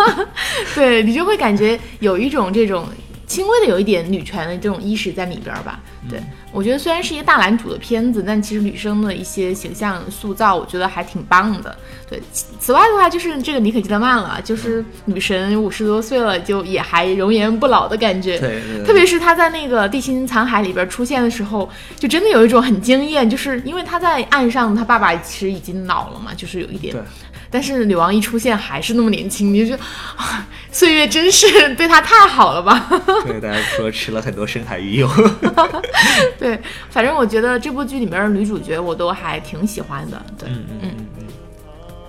[0.74, 2.86] 对你就会感觉有一种这种
[3.26, 5.80] 轻微的有一点女权的这种意识在里边儿吧。
[6.08, 6.20] 对
[6.52, 11.74] 我觉得虽然是一个大男主的片子，但其实女生的一些形象塑造，我觉得还挺棒的。
[12.08, 18.38] 对，此此外的话就是这个妮可基德曼了，就是女神五十多岁了，就也还容颜不老的感觉。
[18.38, 27.02] 对对对特别是她在那个《地心残骸》里边出现的时候，就真的有一种很惊艳，就是因为她在岸上，她爸爸其实已经老了嘛，就是有一点对。
[27.54, 29.82] 但是女王一出现还是那么年轻，你就觉得
[30.16, 32.88] 啊，岁月真是对她太好了吧？
[33.24, 35.08] 对，大家说吃了很多深海鱼油。
[36.36, 36.58] 对，
[36.90, 40.20] 反正我觉得这部剧里面的女主角我都还挺喜欢的。
[40.36, 40.90] 对，嗯嗯嗯
[41.20, 41.24] 嗯，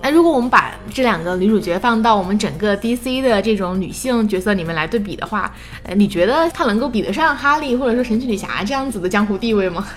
[0.02, 5.54] 那如果我们把这两个女主角放到我们整个 DC 的这种女性角色里面来对比的话，
[5.84, 9.86] 呃，你觉得她能够比得上哈利或者说神奇女侠这样子的江湖地位吗？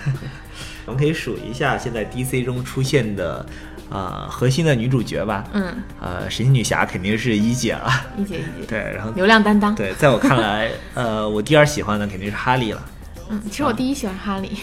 [0.86, 3.44] 我们可以数一下现在 DC 中出现的，
[3.90, 5.44] 呃，核心的女主角吧。
[5.52, 7.90] 嗯，呃，神奇女侠肯定是一姐了。
[8.16, 9.74] 一姐一姐，对，然后流量担当。
[9.74, 12.82] 对，在我看来，呃，我第二喜欢的肯定是哈利了。
[13.28, 14.58] 嗯，其实我第一喜欢哈利。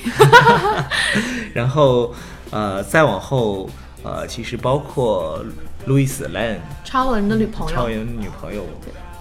[1.53, 2.13] 然后，
[2.51, 3.69] 呃，再往后，
[4.03, 5.43] 呃，其实包括
[5.85, 8.65] 路易斯· n 超人的女朋友超人女朋友，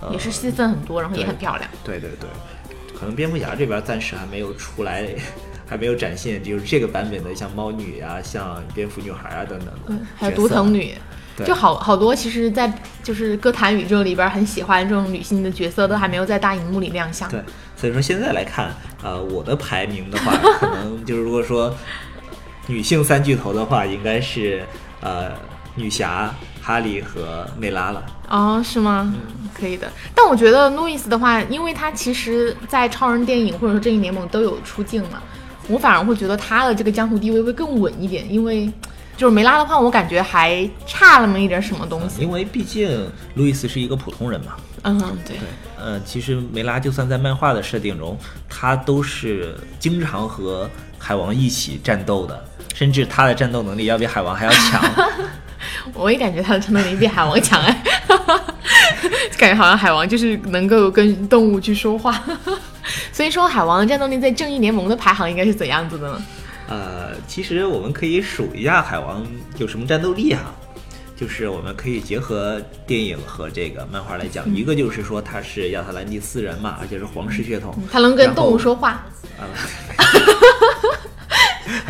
[0.00, 1.68] 呃也是戏份很多，然后也很漂亮。
[1.84, 2.28] 对对对，
[2.98, 5.04] 可能蝙蝠侠这边暂时还没有出来，
[5.66, 10.94] 还没有展现，就是这个版本的像猫女啊、像蝙蝠女孩啊等等的嗯，还有独藤女，
[11.44, 17.28] 就好好多，其实，在就是歌坛宇宙里边很喜欢这种女性的角色，都还没有在大荧幕里亮相。
[17.28, 17.42] 对，
[17.76, 18.70] 所以说现在来看，
[19.02, 21.74] 呃，我的排名的话， 可能就是如果说
[22.68, 24.64] 女性三巨头的话，应该是
[25.00, 25.32] 呃
[25.74, 28.04] 女侠、哈利和梅拉了。
[28.28, 29.14] 哦，是吗？
[29.54, 29.90] 可以的。
[30.14, 35.22] 但我觉得路易斯的话，因为他其实，在超人电影或者说正义联盟都有出镜嘛，
[35.68, 38.70] 我反而会觉得他的这个江湖地位会更稳一点，因为
[39.16, 42.22] 就是梅拉的话，我感觉还差那么一点什么东西。
[42.22, 42.88] 因为毕竟
[43.34, 44.52] 路易斯是一个普通人嘛。
[44.82, 45.36] 嗯，对。
[45.78, 48.16] 呃，其实梅拉就算在漫画的设定中，
[48.48, 54.82] 他都是经常和海王一起战斗的，甚至他的战斗能力要比海王还要强。
[55.92, 57.82] 我也感觉他的战斗力比海王强哎，
[59.36, 62.22] 感觉好像海王就是能够跟动物去说话。
[63.12, 66.22] 所以说，海王的战斗力在正义联盟的排行应该是怎样子的呢？
[66.68, 69.26] 呃，其实我们可以数一下海王
[69.58, 70.54] 有什么战斗力哈，
[71.16, 79.06] 就是我们可以结合电影和这个漫画来讲，一个就是说他是亚特兰蒂斯人嘛，而且是皇室血统，他能跟动物说话。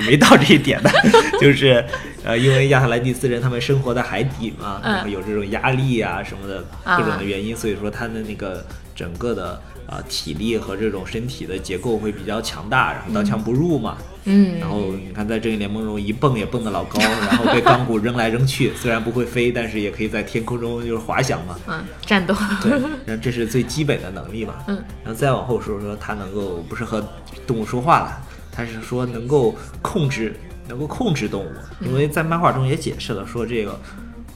[0.07, 0.91] 没到这一点呢，
[1.41, 1.85] 就是
[2.25, 9.61] 呃，因为亚特兰蒂斯人他们生活在海底嘛，然后有这种压力啊什么的各种的原因，所以说他的那个整个的。
[9.87, 13.97] 啊，体力和这种身体的结构会比较强大，然后刀枪不入嘛。
[14.25, 14.59] 嗯。
[14.59, 21.57] 然后你看，在正义联盟中一蹦也蹦得老高，然后被钢骨扔来扔去，虽然不会飞，但是也可以在天空中就是滑翔嘛。
[21.69, 22.35] 嗯，战斗。
[22.61, 22.73] 对，
[23.07, 24.55] 然后这是最基本的能力嘛。
[24.67, 24.77] 嗯。
[25.05, 27.09] 然后再往后说说，他能够不是和
[27.47, 28.21] 动物说话了，
[28.57, 30.35] 他是说能够控制，
[30.67, 33.79] 能够控制动物，因为在漫画中也解释了，说这个。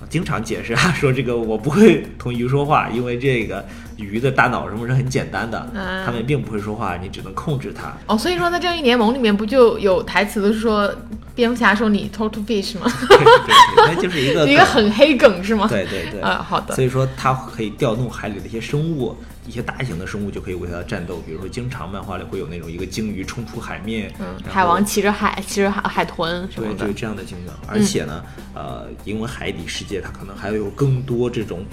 [0.09, 3.65] 经常解释啊，说这个我不会同鱼说话，因为这个
[4.01, 5.71] 鱼的大脑什么是很简单的，
[6.05, 7.93] 他们并不会说话，你只能控制它。
[8.07, 10.93] 哦，所以说在正义联盟里面不就有台词都是说
[11.35, 12.91] 蝙蝠侠说你 talk to fish 吗？
[13.09, 15.67] 对对，那就是一个 一个很黑梗是吗？
[15.69, 16.75] 对对对，啊好的。
[16.75, 19.17] 所以说它可以调动海里的一些生物。
[19.47, 27.57] 一些大型的生物就可以为它战斗，比如说经常漫画里会有那种一个鲸鱼冲出海面，嗯，海王骑着海骑着海海豚什么的，对，就这样的景象。
[27.67, 28.23] 而且呢，
[28.55, 31.65] 呃，因为海底世界它可能还有更多这种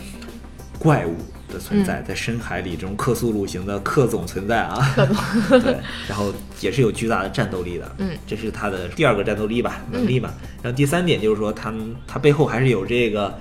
[0.80, 1.18] 怪物
[1.52, 5.06] 的存在，在深海里这种克苏鲁型的克总存在啊，克
[5.60, 10.34] 总，对，然后也是有巨大的战斗力的，嗯，这是他的第二个战斗力吧，能力吧。
[10.62, 11.74] 然后第三点就是说，他
[12.06, 13.40] 他背后还是有这个。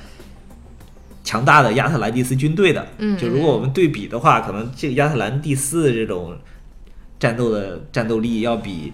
[1.24, 6.38] 强大的亚特兰蒂斯军队的，嗯，就如果我们对比的话，可能这个亚特兰蒂斯的这种
[7.18, 8.92] 战斗的战斗力要比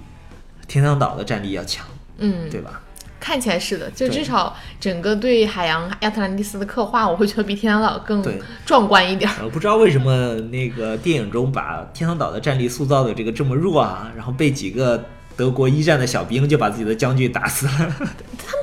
[0.66, 2.80] 天堂岛的战力要强，嗯，对吧？
[3.22, 8.20] 看起来是的，就至少整个对海洋亚特兰蒂斯的刻画，我会觉得比天堂岛更
[8.66, 9.30] 壮观一点。
[9.44, 15.02] 我不知道为什么那个电影中把天堂岛的战力塑造的这个这么弱啊，然后被几个
[15.36, 17.72] 德国一战的小兵就把自己的将军打死了。
[17.78, 18.08] 他们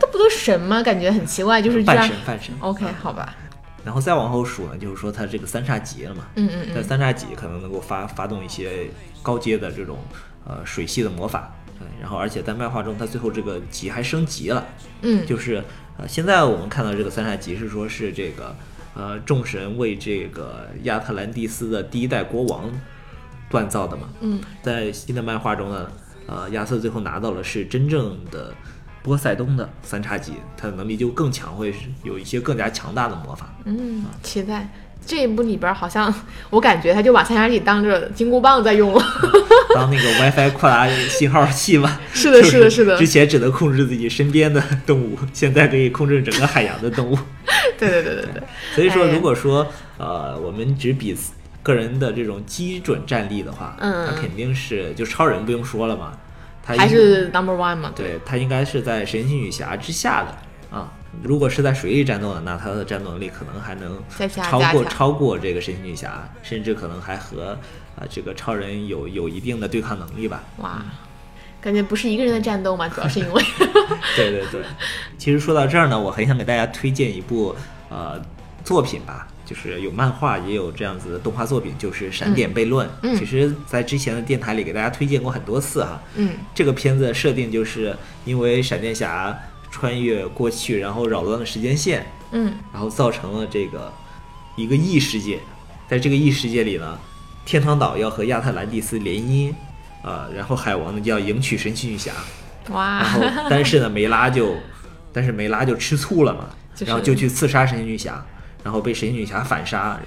[0.02, 0.84] 都不都神吗？
[0.84, 2.54] 感觉很奇怪，就是半神半神。
[2.60, 3.34] OK，好吧。
[3.86, 8.90] 然后再往后数呢，就是说它这个三叉戟了嘛，嗯嗯在三叉戟可能能够发发动一些
[9.24, 9.98] 高阶的这种
[10.46, 11.59] 呃水系的魔法，对，
[12.00, 14.66] 然后而且在漫画中它最后这个级还升级了，
[15.02, 15.64] 嗯，就是
[15.98, 18.56] 呃现在我们看到这个三叉戟是说是这个
[18.94, 22.70] 呃众神为这个亚特兰蒂斯的第一代国王
[23.52, 25.92] 锻造的嘛，嗯，在新的漫画中呢，
[26.28, 28.54] 呃亚瑟最后拿到了是真正的。
[29.02, 33.50] 波塞冬的三叉戟，他的能力就更强，会有一些更加强大的魔法。
[33.64, 34.70] 嗯，期待
[35.06, 36.14] 这一部里边，好像
[36.50, 39.04] 我感觉他就把三叉戟当着金箍棒在用了，
[39.74, 42.00] 当那个 WiFi 扩大信号器嘛。
[42.14, 42.98] 是的，是的，是的。
[42.98, 47.18] 之前只能控制自己身边的动物，现在可以控制整个海洋的动物。
[47.80, 48.44] 对对对对对。
[48.76, 49.66] 所以说，如果说
[49.98, 51.18] 呃，我们只比
[51.64, 56.12] 个人的这种基准战力的话，嗯，那肯定是就超人不用说了嘛。
[56.64, 57.92] 他还是 number one 嘛？
[57.96, 60.92] 对，他应该是在神奇女侠之下的啊。
[61.24, 64.02] 如果是在水里战斗的，那他的战斗能力可能还能
[64.44, 67.58] 超过超过这个神奇女侠，甚至可能还和
[67.96, 70.44] 啊这个超人有有一定的对抗能力吧。
[70.58, 70.84] 哇，
[71.60, 73.44] 感觉不是一个人的战斗嘛，主要是因为。
[74.16, 74.62] 对对对，
[75.18, 77.56] 其实说到这儿呢，我很想给大家推荐一部
[77.90, 78.22] 呃
[78.64, 79.28] 作品吧。
[79.46, 82.88] 就是有漫画，也有这样子的动画作品，就是《闪点悖论》。
[83.02, 86.00] 嗯，其实，在之前的电台里给大家推荐过很多次哈。
[86.14, 89.36] 嗯，这个片子的设定就是因为闪电侠
[89.70, 92.06] 穿越过去，然后扰乱了时间线。
[92.32, 93.92] 嗯，然后造成了这个
[94.56, 95.40] 一个异世界，
[95.90, 96.98] 在这个异世界里呢，
[97.46, 99.54] 天堂岛要和亚特兰蒂斯联姻，
[100.04, 102.12] 呃，然后海王呢就要迎娶神奇女侠。
[102.70, 103.02] 哇！
[103.02, 104.56] 然后，但是呢，梅拉就，
[105.12, 106.50] 但是梅拉就吃醋了嘛，
[106.86, 108.24] 然后就去刺杀神奇女侠。
[108.62, 109.98] 然后被神奇女侠反杀，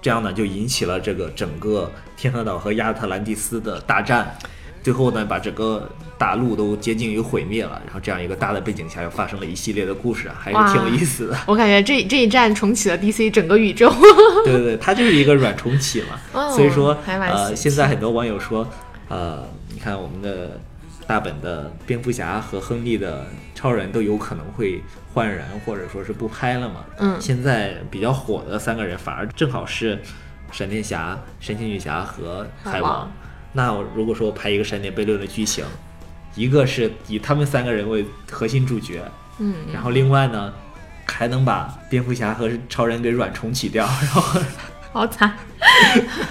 [0.00, 4.34] 这样呢就引起了这个整个天堂岛和亚特兰蒂斯的大战，
[4.82, 7.80] 最后呢把整个大陆都接近于毁灭了。
[7.84, 11.38] 然后这样一个大的背景下又发生了一系列的故事啊，还是挺有意思的。
[11.46, 13.92] 我感觉这这一战重启了 DC 整个宇宙。
[14.44, 16.18] 对对对，它就是一个软重启嘛。
[16.50, 18.68] 所以说呃，现在很多网友说，
[19.08, 20.60] 呃，你看我们的
[21.06, 24.82] 大本的蝙蝠侠和亨利的超人都有可能会。
[25.14, 26.76] 换人或者说是不拍了嘛？
[26.96, 30.00] 嗯，现在比较火的三个人反而正好是
[30.50, 33.12] 闪电侠、神奇女侠和海王。
[33.52, 35.64] 那如果说我拍一个闪电悖论的剧情，
[36.34, 39.02] 一个是以他们三个人为核心主角，
[39.38, 40.52] 嗯，然后另外呢，
[41.06, 44.40] 还能把蝙蝠侠和超人给软重启掉， 然后
[44.92, 45.34] 好惨，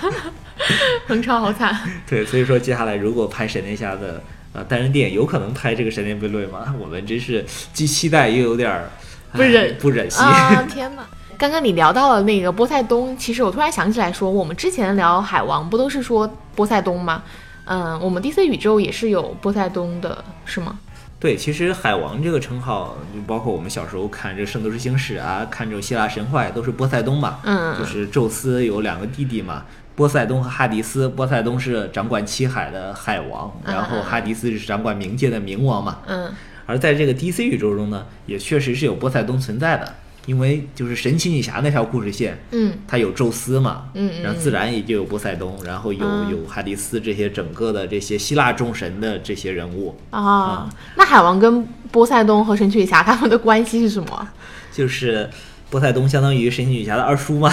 [1.08, 1.78] 横超好惨。
[2.10, 6.74] 对，所以说接下来如果拍闪电侠的呃单人电影，有可能拍这个闪电悖论吗？
[6.80, 8.90] 我们真是既期待又有点儿
[9.34, 10.24] 不忍哎不忍心。
[10.24, 10.64] 啊！
[10.64, 11.06] 天哪！
[11.42, 17.24] 刚刚你聊到了那个波塞冬，其实我突然想起来说，我们之前聊海王不都是说波塞冬吗？
[17.66, 20.78] 嗯，我们 DC 宇宙也是有波塞冬的，是吗？
[21.20, 27.40] 对，其实海王这个称号，就包括我们小时候看这《圣斗士星矢》啊，看这种希腊神话，也都是波塞冬嘛。
[27.44, 31.10] 嗯就是宙斯有两个弟弟嘛，波塞冬和哈迪斯。
[31.10, 35.98] 波塞冬是掌管七海的海王，然后哈迪斯是掌管冥界的冥王嘛。
[36.06, 36.32] 嗯
[36.68, 42.74] 而在这个 DC 宇宙中呢，也确实是有波塞冬存在的，因为就是神奇女侠那条故事线，嗯。
[42.88, 54.28] 它有宙斯嘛，嗯嗯然后自然也就有波塞冬，然后有、嗯有哈迪斯这些整个的这些希腊众神的这些人物，啊，那海王跟波塞冬和神奇女侠他们的关系是什么？
[54.72, 55.30] 就是
[55.70, 57.52] 波塞冬相当于神奇女侠的二叔嘛。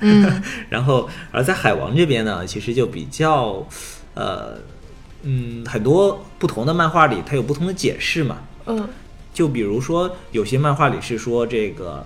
[0.00, 0.42] 嗯。
[0.68, 3.66] 然后而在海王这边呢，其实就比较，
[4.14, 4.58] 呃，
[5.22, 8.38] 嗯，很多不同的漫画里它有不同的解释嘛。
[8.66, 8.88] 嗯
[9.36, 12.02] 就比如说有些漫画里是说这个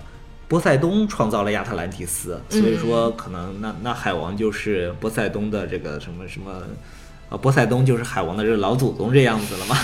[0.49, 6.51] 波塞冬创造了亚特兰蒂斯，所以说可能那那海王就是波塞冬的这个什么什么。
[7.29, 9.77] 呃，波塞冬就是海王的这个老祖宗这样子了嘛？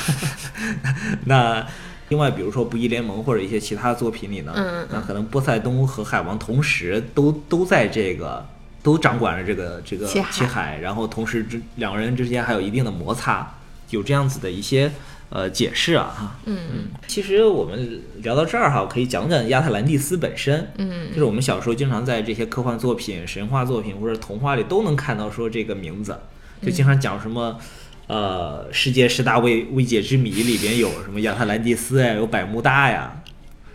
[1.23, 1.65] 那
[2.09, 4.53] 另外，比如说《不义联盟》或者一些其他作品里呢，
[4.91, 8.45] 那可能波塞冬和海王同时都都在这个
[8.83, 13.49] 都掌管着这个这个七海，然后同时之两个人之间还有一定的摩擦，
[13.91, 14.91] 有这样子的一些
[15.29, 16.39] 呃解释啊哈。
[16.45, 20.71] 嗯其实我们聊到这儿哈，可以讲讲亚特兰蒂斯本身。
[20.77, 26.17] 嗯就是我们小时候经常在这些科幻作品、神话作品或者童话里都能看到说这个名字，
[26.61, 27.59] 就经常讲什么。
[28.07, 33.21] 呃，世界十大未未解之谜里边有什么亚特兰蒂斯呀，有百慕大呀。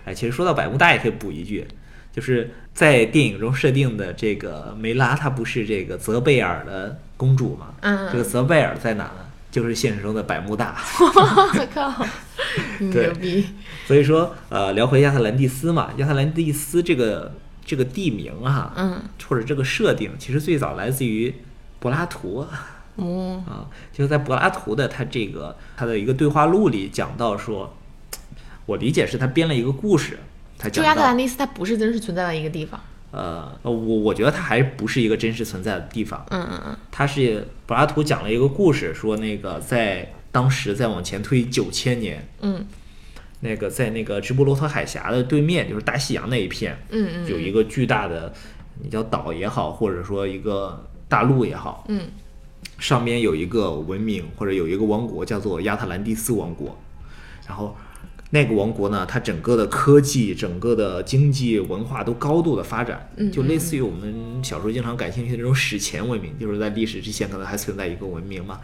[0.07, 1.69] 哎，其实说到百慕大也可以补一句，
[2.11, 7.75] 就是在电影中设定的这个梅拉，她不是这个泽贝尔的公主吗？
[7.83, 9.21] 嗯，这个泽贝尔在哪呢？
[9.53, 10.77] 就是现实中的百慕大。
[10.99, 12.05] 我 靠，
[12.81, 13.47] 牛逼！
[13.87, 17.35] 所以说，呃，聊回亚特兰蒂斯嘛，亚特兰蒂斯这个
[17.65, 21.33] 这个地名啊，嗯或者这个设定，其实最早来自于
[21.79, 22.47] 柏拉图
[22.97, 27.77] 哦啊，就是在柏拉图的他这个他的一个对话录里讲到说，
[28.67, 30.19] 我理解是他编了一个故事，
[30.59, 32.81] 他讲就亚特兰蒂斯它不是真实存在的一个地方。
[33.12, 36.77] 呃，我我觉得它还不是一个真实存在的地方，嗯嗯嗯。
[36.90, 42.66] 它是柏拉图讲了一个故事，说那个在当时再往前推九千年，嗯。
[43.40, 48.33] 那个在那个直布罗陀海峡的对面，就是大西洋那一片，嗯嗯，有一个巨大的，
[48.83, 52.03] 你叫岛也好，或者说一个大陆也好，嗯。
[52.79, 56.77] 上面有一个文明或者有一个王国叫做亚特兰蒂斯王国，
[57.46, 57.77] 然后
[58.35, 68.59] 那个王国呢，它整个的科技、整个的经济、文化都高度的发展，嗯就类似于我们小时候经常感兴趣的那种史前文明，就是在历史之前可能还存在一个文明嘛，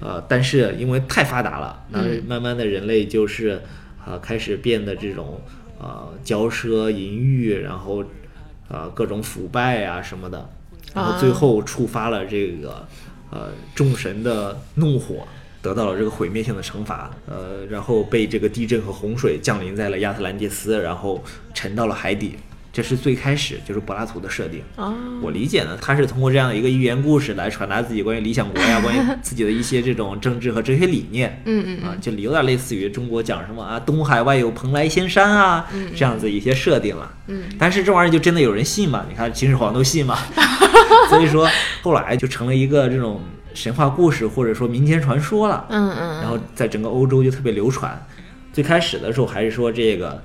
[0.00, 3.62] 呃，但是因为太发达了，那嗯慢慢的人类就是
[4.04, 5.40] 呃开始变得这种
[5.80, 8.04] 呃骄奢淫欲，然后
[8.68, 10.50] 呃各种腐败啊什么的，
[10.92, 12.86] 然后最啊后触发了这个
[13.30, 15.26] 呃众神的怒火，
[15.66, 22.36] 得到了这个毁灭性的惩罚，呃，然后被这个地震和洪水降临在了亚特兰蒂斯，然后沉到了海底。
[22.72, 24.60] 这是最开始就是柏拉图的设定。
[24.76, 31.40] 哦我理解呢，他是通过这样一个寓言故事来传达自己关于理想国呀，关于自己的一些这种政治和哲学理念。
[31.46, 37.10] 嗯嗯啊，就有点类似于中国讲什么啊，东海外有蓬莱仙山啊，这样子一些设定了。
[37.28, 39.06] 嗯，但是这玩意儿就真的有人信吗？
[39.08, 40.18] 你看秦始皇都信嘛，
[41.08, 41.48] 所以说
[41.82, 43.22] 后来就成了一个这种
[43.56, 45.66] 神话故事或者说民间传说了。
[45.70, 48.00] 嗯嗯，然后在整个欧洲就特别流传。
[48.52, 50.22] 最开始的时候还是说这个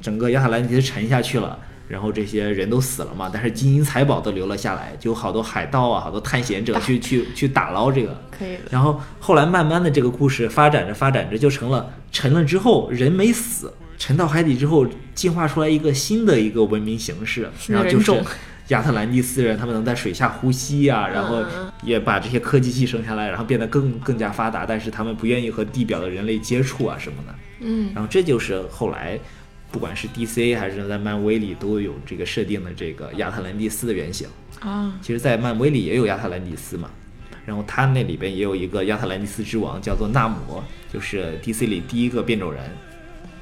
[0.00, 1.58] 整个亚特兰蒂斯沉下去了。
[1.88, 8.14] 然后这些人都死了嘛，但是金银财宝都留了下来，就有好多海盗啊，好多探险者去 去去打捞这个。
[8.30, 8.64] 可以的。
[8.68, 18.22] 然后后来慢慢的这个故事发展着发展着，就成了沉了之后人没死，沉到海底之后进化出来一个新的一个文明形式，然后就是
[18.68, 27.34] 亚特兰蒂斯人，他们能在水下呼吸呀、然后嗯也把这些科技系生下来，然后变得更更加发达，但是他们不愿意和地表的人类接触啊什么的。
[27.60, 29.18] 嗯然后这就是后来。
[29.70, 34.26] 不管是 DC 还是在漫威里都有这个设定的这个亚特兰蒂斯的原型。
[34.60, 36.88] 啊其实，在漫威里也有亚特兰蒂斯嘛，
[37.44, 42.62] 然后他那里边也有一个亚特兰蒂斯之王，叫做纳摩，就是 DC 里第一个变种人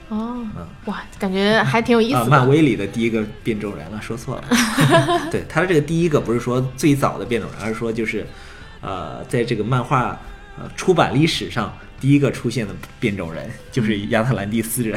[0.08, 0.38] 哦
[0.84, 2.30] 哇，感觉还挺有意啊，思的。
[2.30, 4.44] 漫威里的第一个变种人了，说错了。
[5.32, 8.24] 对，他的这个第一个不是说最早的变种人，而是说就是，
[8.80, 10.18] 呃，在这个漫画
[10.58, 14.96] 呃出版历史上第一个出现的变种人就是亚特兰蒂斯人。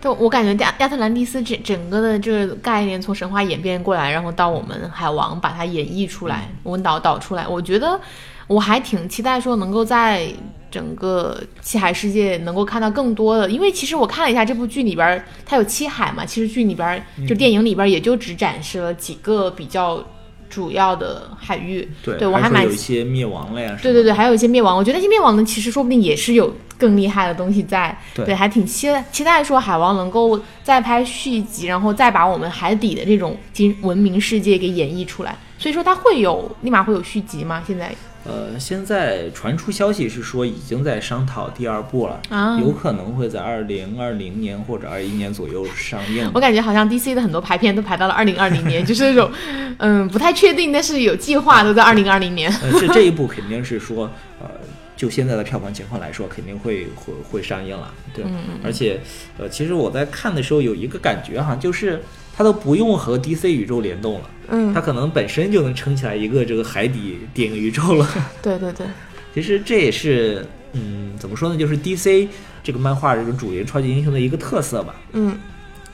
[0.00, 7.98] 就我感觉亚亚特兰蒂斯整整个的这个概念从神话演变过来，然后到我们海王把它演绎出来，我们导导出来，我觉得
[8.46, 10.28] 我还挺期待说能够在
[10.76, 20.04] 整个七海世界能够看到更多的，因为其实我看了一下这部剧里边，它有七海嘛，其实剧里边就电影里边也就只展示了几个比较
[20.50, 23.74] 主要的海域，对我还还蛮有一些灭亡了呀。
[23.82, 35.34] 对对对，还有一些灭亡，我觉得那些灭亡呢其实说不定也是有更厉害的东西在，对还挺期待期待说海王能够再拍续集，然后再把我们海底的这种金文明世界给演绎出来。
[35.58, 37.64] 所以说它会有立马会有续集吗？
[37.66, 37.90] 现在
[38.28, 46.30] 呃，现在传出消息是说已经在商讨第二部了，啊有可能会在二零二零年或者二一年左右上映。
[46.34, 49.30] 我感觉好像 DC 的很多排片都排到了二零二零年，就是那种
[49.78, 52.50] 嗯不太确定，但是有计划都在二零二零年。
[52.62, 54.10] 呃，这这一部肯定是说，
[54.40, 54.48] 呃，
[54.96, 58.24] 就现在的票房情况来说，肯定会会会上映了，对。
[58.24, 58.98] 嗯而且，
[59.38, 62.02] 呃，其实我在看的时候有一个感觉哈，就是
[62.36, 68.06] 它都不用和 DC 宇宙联动了，嗯它，可能本身就能撑起来一个这个海底电影宇宙了。
[68.42, 68.86] 对对对，
[69.34, 72.28] 其实这也是，嗯，怎么说呢，就是 DC
[72.62, 74.94] 这个漫画这种主流超级英雄的一个特色吧。
[75.12, 75.38] 嗯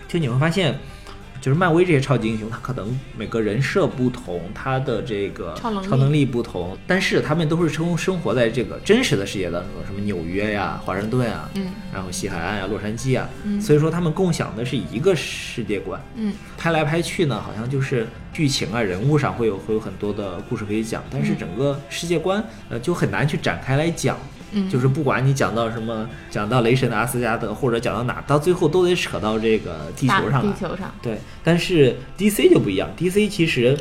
[0.09, 0.79] 就你会发现，
[1.43, 16.01] 就是漫威这些超级英雄，他可能每个人设不同，他的这个超能力力不同，但是他们都是生生活在这个真实的世界当中，什么纽约呀、华盛顿啊，嗯然后西海岸呀、洛杉矶啊，嗯所以说他们共享的是一个世界观。
[16.15, 24.17] 嗯拍来拍去呢，好像就是剧情啊、人物上会有会有很多的故事可以讲，但是整个世界观呃就很难去展开来讲。
[24.53, 30.61] 嗯，就是不管你讲到什么，讲到雷神的阿斯加德，或者讲到哪，到最后都得扯到这个地球上来地。
[30.61, 33.77] 球上，对，但是 DC 就不一样，DC 其实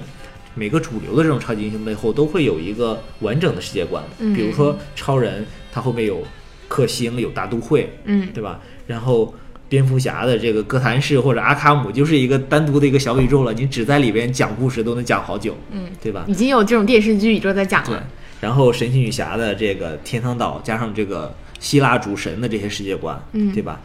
[0.56, 6.22] 每个主流的这种超级英雄背后都会有一个完整的世界观，嗯比如说超人，他后面有
[6.68, 8.60] 克星，有大都会，嗯对吧？
[8.88, 9.34] 然后
[9.70, 16.26] 蝙蝠侠的这个哥谭市或者阿卡姆就是一个单独的一个小宇宙了，你只在里边讲故事都能讲好久，嗯，对吧？
[16.28, 18.08] 已经有这种电视剧宇宙在讲对了。，
[18.42, 23.54] 然后神奇女侠的这个天堂岛加上这个希腊主神的这些世界观，嗯。
[23.54, 23.80] 对吧？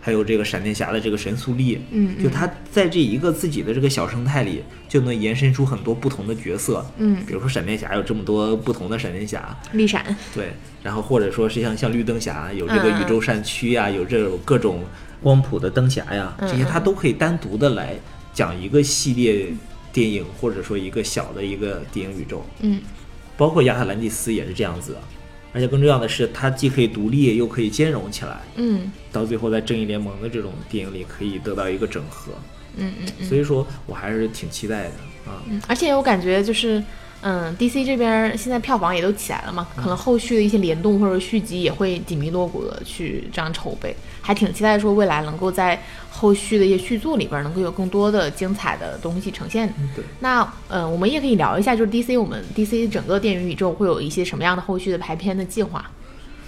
[0.00, 2.22] 还有这个闪电侠的这个神速力，嗯嗯。
[2.22, 6.86] 就他在这一个自己的这个小生态里，就能延伸出很多不同的角色。
[6.96, 7.22] 嗯。
[7.26, 14.84] 比如说闪电侠有这么多不同的闪电侠，绿闪，对，然后或者说是像像绿灯侠有这个宇宙扇区呀，有这种各种
[15.20, 17.94] 光谱的灯侠呀，嗯这些他都可以单独的来
[18.32, 19.48] 讲一个系列
[19.92, 22.46] 电影，或者说一个小的一个电影宇宙。
[22.60, 22.80] 嗯
[23.38, 24.98] 包括亚特兰蒂斯也是这样子的，
[25.54, 32.32] 而且更重要的是，它既可以独立，又可以兼容起来，嗯到最后在正义联盟的这种电影里可以得到一个整合。
[32.76, 35.42] 嗯嗯嗯所以说我还是挺期待的啊。
[35.48, 36.84] 嗯，而且我感觉就是。
[37.22, 49.68] 嗯，DC 这边现在票房也都起来了嘛，可能后续的一些联动或者续集也会紧密锣鼓的去这样筹备，还挺期待说未来能够在后续的一些续作里边能够有更多的精彩的东西呈现。
[49.80, 55.90] 嗯对，那呃，我们也可以聊一下，就是 DC 我们 DC 整个电影宇宙会有一些什么样的后续的排片的计划？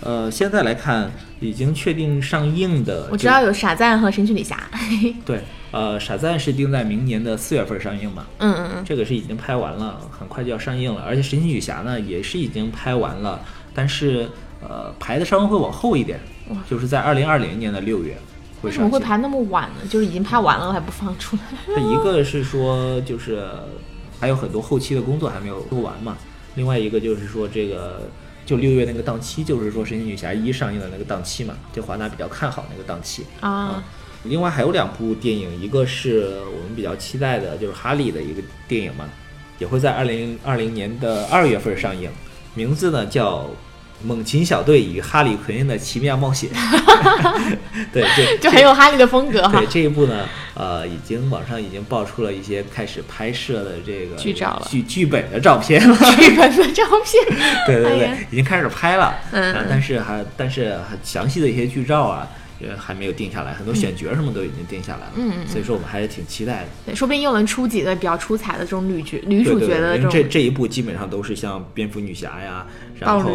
[0.02, 1.10] 呃，现在来看
[1.40, 4.58] 已经确定上映的，我知道有傻赞和神奇女侠，
[5.26, 5.40] 对，
[5.72, 11.02] 呃，傻赞是定在明年的四月份上映嘛，嗯嗯嗯，这个是已经拍完了，很快就要上映了。
[11.02, 13.40] 而且神奇女侠呢也是已经拍完了，
[13.72, 14.28] 但是
[14.60, 16.20] 呃排的稍微会往后一点，
[16.68, 18.16] 就是在二零二零年的六月
[18.60, 18.90] 会为什么。
[18.90, 19.86] 会排那么晚呢？
[19.88, 21.42] 就是已经拍完了还不放出来？
[21.66, 23.48] 这一个是说就是
[24.18, 26.16] 还有很多后期的工作还没有做完嘛，
[26.56, 28.08] 另外一个就是说这个
[28.44, 33.24] 就六月那个档期，就是说神奇女侠一上映的那个档期嘛，就华纳比较看好那个档期。
[33.40, 33.82] 啊，
[34.24, 39.06] 另外还有两部电影，一个是我们比较期待的，就是哈利的一个电影嘛，
[39.58, 42.10] 也会在二零二零年的二月份上映，
[42.54, 43.38] 名字呢叫
[44.02, 46.50] 《猛禽小队与哈利奎恩的奇妙冒险》。
[47.92, 49.66] 对 对，就很有哈利的风格哈对。
[49.66, 55.96] 这一部呢，呃，已经网上已经爆出了一些开始拍摄的这个剧照了剧剧本的照片了。
[56.16, 62.28] 剧本的照片， 对对对，哎已经开始拍了，嗯啊但是还但是很详细的一些剧照啊，
[62.62, 66.68] 呃，还没有定下来，很多选角什么都已经定下来了，嗯所以说我们还是挺期待的。
[66.86, 72.66] 对，说不定又能出几个比较出彩的这种女角、女主角的这这一部基本上都是像蝙蝠女侠呀，
[72.98, 73.32] 然后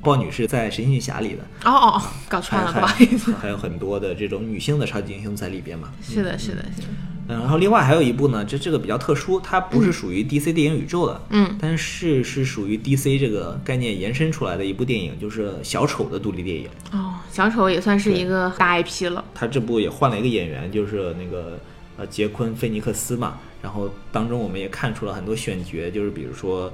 [0.00, 3.32] 豹女是在神奇女侠里的，哦哦，哦搞还串了，不好意思。
[3.34, 5.92] 还有很多的这种女性的超级英雄在里边嘛。
[6.02, 6.88] 是的，是的，是的。
[7.28, 16.68] 嗯，然后另外还有一部呢，这这个比较特殊，它不是属于 DC 电影宇宙的，嗯但是是属于 DC 这个概念延伸出来的一部电影，就是小丑的独立电影。
[16.92, 19.24] 哦，小丑也算是一个大 IP 了。
[19.34, 21.58] 他这部也换了一个演员，就是那个
[21.96, 23.38] 呃杰昆·菲尼克斯嘛。
[23.62, 26.72] 然后当中我们也看出了很多选角，就是比如说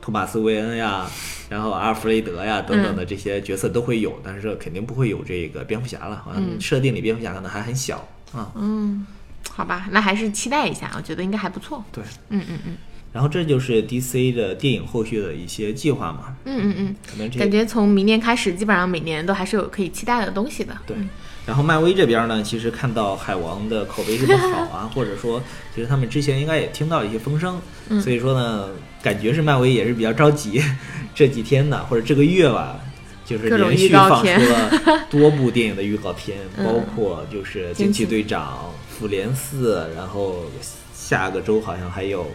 [0.00, 1.04] 托马斯·韦恩呀，
[1.48, 6.22] 然后阿尔弗雷德呀等等的这些角色都会有，但是肯定不会有这个蝙蝠侠了。
[6.24, 8.08] 好像嗯设定里蝙蝠侠可能还很小。
[8.32, 8.52] 啊。
[8.54, 9.04] 嗯，
[9.50, 11.84] 好吧，那还是期待一下，我觉得应该还不错。
[11.92, 12.76] 对，嗯嗯嗯。
[13.10, 20.76] 然后这就是 DC 的电影后续的一些计划嘛，嗯嗯嗯，可能这感觉从明年开始，基本上每年都还是有可以期待的东西的。
[20.86, 20.94] 对，
[21.46, 25.42] 然后漫威这边呢，其实看到海王的口碑这么好啊， 或者说，
[25.74, 27.58] 其实他们之前应该也听到一些风声，
[27.88, 28.00] 嗯。
[28.00, 28.68] 所以说呢，
[29.02, 30.62] 感觉是漫威也是比较着急，
[31.14, 32.78] 这几天呢，或者这个月吧，
[33.24, 36.66] 就是连续放出了多部电影的预告片， 嗯。
[36.66, 40.44] 包括就是惊奇队长、复联四，然后
[40.94, 42.26] 下个周好像还有。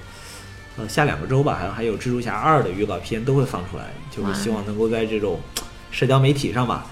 [0.75, 5.39] 呃，下两个周吧，好像还有蜘蛛侠二的预告片都会放出来，就是希望能够在这种
[5.91, 6.87] 社交媒体上吧，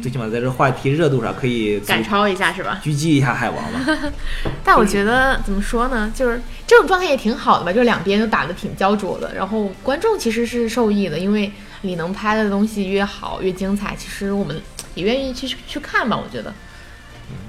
[0.00, 2.80] 最起码在这话题热度上可以赶超一下是吧？
[2.84, 3.80] 狙击一下海王嘛。
[4.62, 11.50] 但我觉得怎么说呢，就是这种状态也挺好的吧，就两边都打得挺焦灼的，然后观众其实是受益的，因为
[11.80, 14.56] 你能拍的东西越好越精彩，其实我们
[14.94, 16.54] 也愿意去去看吧，我觉得。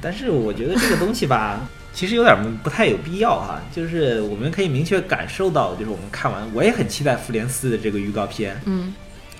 [0.01, 3.61] 但是我觉得这个东西吧， 其实有点不太有必要哈。
[3.75, 8.93] 就是我们可以明确感受到，就是我们看完，我也很期待复联四的这个预告片，嗯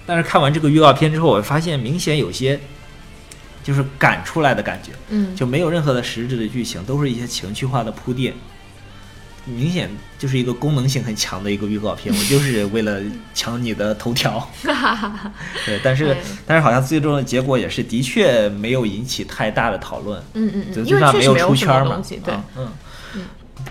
[0.06, 2.60] 但是看完这个预告片之后，我发现明显有些
[3.64, 8.34] 就是赶出来的感觉，嗯，就没有任何的实质的剧情，都是一些情绪化的铺垫。
[9.56, 9.90] 明显
[10.20, 13.00] 就是一个功能性很强的一个预告片，我就是为了
[13.34, 14.48] 抢你的头条。
[15.66, 22.02] 对，但是但是好像最终的结果也是的确没有引起太大的讨论，嗯嗯嗯，因就最上没为确实没出圈嘛。
[22.24, 22.72] 对，嗯。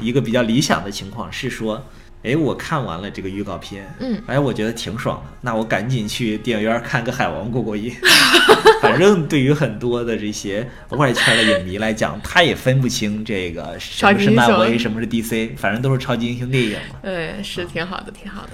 [0.01, 1.83] 一个比较理想的情况是说，
[2.27, 7.95] 哎，我看完了这个预告片，嗯哎，我觉得挺爽的，那我赶紧去电影院看个海王过过瘾。
[8.83, 16.99] 反正对于很多的这些外圈的影迷来讲，他也分不清这个什么是漫威，什么是 DC，反正都是超级英雄电影嘛。
[17.03, 18.51] 对，是挺好的，挺好的。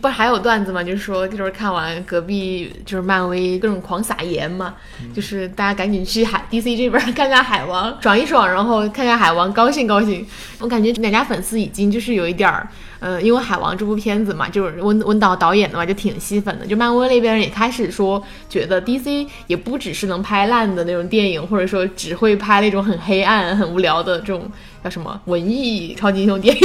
[0.00, 0.82] 不是还有段子吗？
[0.82, 4.74] 就是说，就是看完隔壁就是漫威各种狂撒盐嘛，
[5.14, 10.26] 就是大家赶紧去海 DC 这边看看海王，爽一爽，然后看看海王，高兴高兴。
[10.58, 12.66] 我感觉哪家粉丝已经就是有一点儿，
[13.04, 16.66] 嗯、因为海王这部片子嘛，就是温温导导演的嘛，就挺吸粉的。
[16.66, 24.48] 就漫威那边也开始说，觉得 DC 也不只是能拍烂的那种电影，或者说只会拍那种很黑暗、很无聊的这种
[24.84, 26.62] 叫什么文艺超级英雄电影。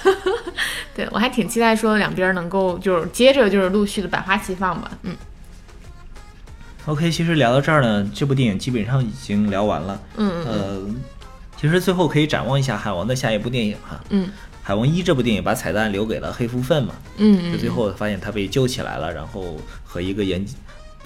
[0.96, 5.14] 对我还挺期待说两边能够就是接着就是陆续的百花齐放吧，嗯
[6.86, 10.00] OK，其实聊到这儿呢，这部电影基本上已经聊完了。
[10.16, 10.80] 嗯嗯呃，
[11.56, 14.00] 其实最后可以展望一下海王的下一部电影哈。
[14.08, 14.30] 嗯
[14.62, 20.44] 海王一这部电影把彩蛋留给了黑蝠鲼嘛，嗯最后发现他被救起来了，然后和一个研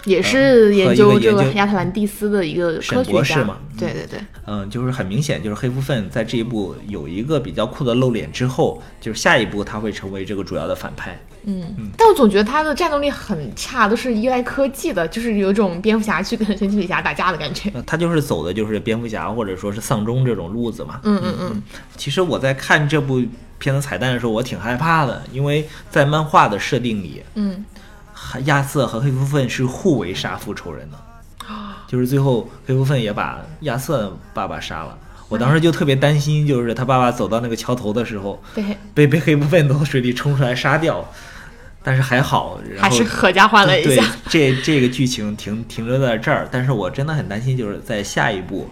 [0.05, 11.19] 也是研究这个亚特兰蒂斯的一个沈科学家博士嘛对对对，嗯，就是很明显，就是黑蝠鲼在这一部有一个比较酷的露脸之后，就是下一步他会成为这个主要的反派。
[11.47, 17.70] 嗯，但我总觉得他的战斗力很差，都是依赖科技的，就是有种蝙蝠侠去跟神奇女侠打架的感觉。
[17.86, 21.01] 他就是走的就是蝙蝠侠或者说是丧钟这种路子嘛。
[21.03, 21.62] 嗯嗯嗯
[21.97, 23.22] 其实我在看这部
[23.59, 27.64] 片子彩蛋的时候，我挺害怕的，因为在漫画的设定里，嗯，
[28.45, 30.99] 亚瑟和黑夫愤是互为杀父仇人的，
[31.86, 34.99] 就是最后黑夫分也把亚瑟爸爸杀了。
[35.28, 41.05] 我当时就特别担心，就是他爸爸走到那个桥头的时候，被，被被黑部分从水里冲出来杀掉。
[41.87, 44.03] 但是还好，然后还是合家欢了一对下。
[44.30, 48.70] 这这个剧情停停留在这儿，但是我真的很担心，就是在下一步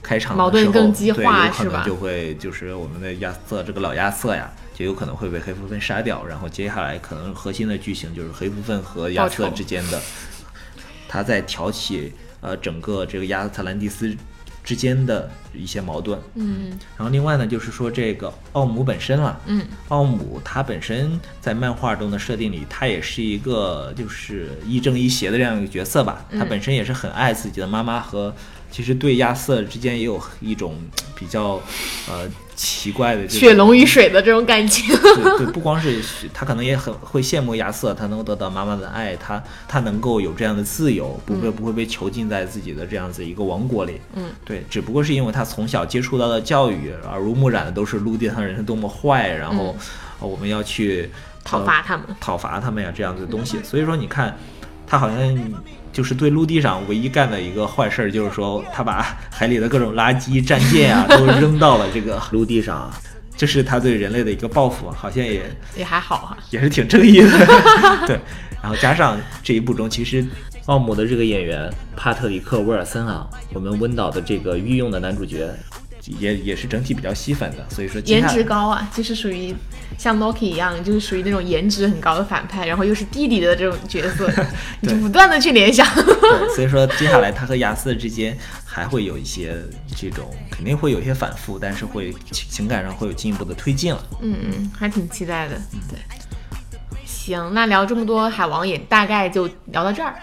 [0.00, 10.00] 开场的矛盾更激对化是吧有可能就会就是我们的亚瑟这个老亚瑟呀，就有可能会被黑夫愤杀掉，然后接下来可能核心的剧情就是黑夫愤和亚瑟之间的，
[11.08, 14.16] 他在挑起呃整个这个亚特兰蒂斯
[14.62, 16.18] 之间的一些矛盾。
[16.34, 26.24] 嗯然后另外呢，就是说这个奥姆本身了，嗯奥姆他本身在漫画中的设定里，他也是一个就是亦正亦邪的这样一个角色吧。
[26.32, 28.34] 他嗯本身也是很爱自己的妈妈和，
[28.70, 30.76] 其实对亚瑟之间也有一种
[31.14, 31.60] 比较
[32.08, 32.30] 呃
[32.62, 34.86] 奇怪的血浓于水的这种感情。
[34.94, 35.98] 对对，不光是
[36.34, 43.98] 他可能也很会羡慕亚瑟，他能够得到妈妈的爱，他他能够有这样的自由，不会不会被囚禁在自己的这样子一个王国里。
[44.14, 49.74] 嗯，对，只不过是因为他从小接触到的教育耳濡目染的都是陆地上人是多么坏，然后、
[50.20, 53.58] 呃我们要去嗯讨伐他们呃讨伐他们呀这样子的东西。
[53.62, 54.36] 所以说你看，
[54.86, 55.18] 他好像
[56.00, 62.90] 就是对陆地上唯一干的一个坏事儿，就是说他把海里的各种垃圾、战舰啊都扔到了这个陆地上啊。
[63.36, 65.42] 这是他对人类的一个报复啊，好像也
[65.76, 67.28] 也还好哈、也是挺正义的，
[68.08, 68.18] 对。
[68.62, 70.24] 然后加上这一部中，其实
[70.64, 75.50] 奥姆的这个演员帕特里克·威尔森啊，我们温导的这个御用的男主角，
[76.06, 79.54] 也也是整体比较吸粉的，所以说颜值高啊，就是属于
[79.98, 84.30] 像 Loki 一样，就是属于那种颜值很高的反派，然后又是弟弟的这种角色，
[84.80, 85.86] 你就不断的去联想。
[86.54, 89.54] 所以说接下来他和亚瑟之间还会有一些
[89.94, 94.02] 这种，肯定会有一些反复，但是会情情感上会有进一步的推进了。
[94.22, 95.60] 嗯嗯，还挺期待的。
[95.90, 95.98] 对，
[97.04, 100.14] 行，那聊这么多海王也大概就聊到这儿。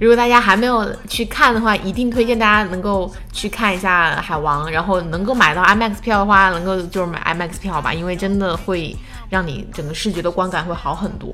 [0.00, 8.96] 如果大家还没有去看的话，一定推荐大家能够去看一下海王，然后能够买到 IMAX 票的话，能够就是买 IMAX 票吧，因为真的会
[9.30, 11.32] 让你整个视觉的观感会好很多。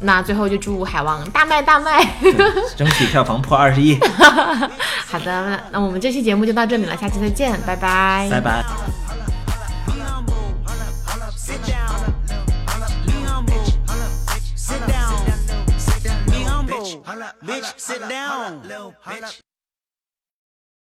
[0.00, 2.06] 那最后就祝海王大卖大卖，
[2.76, 3.98] 争取票房破二十亿。
[5.08, 9.05] 好的，那那我们这期节目就到这里了，下期再见，拜拜，拜拜。
[17.42, 18.62] Bitch, sit down.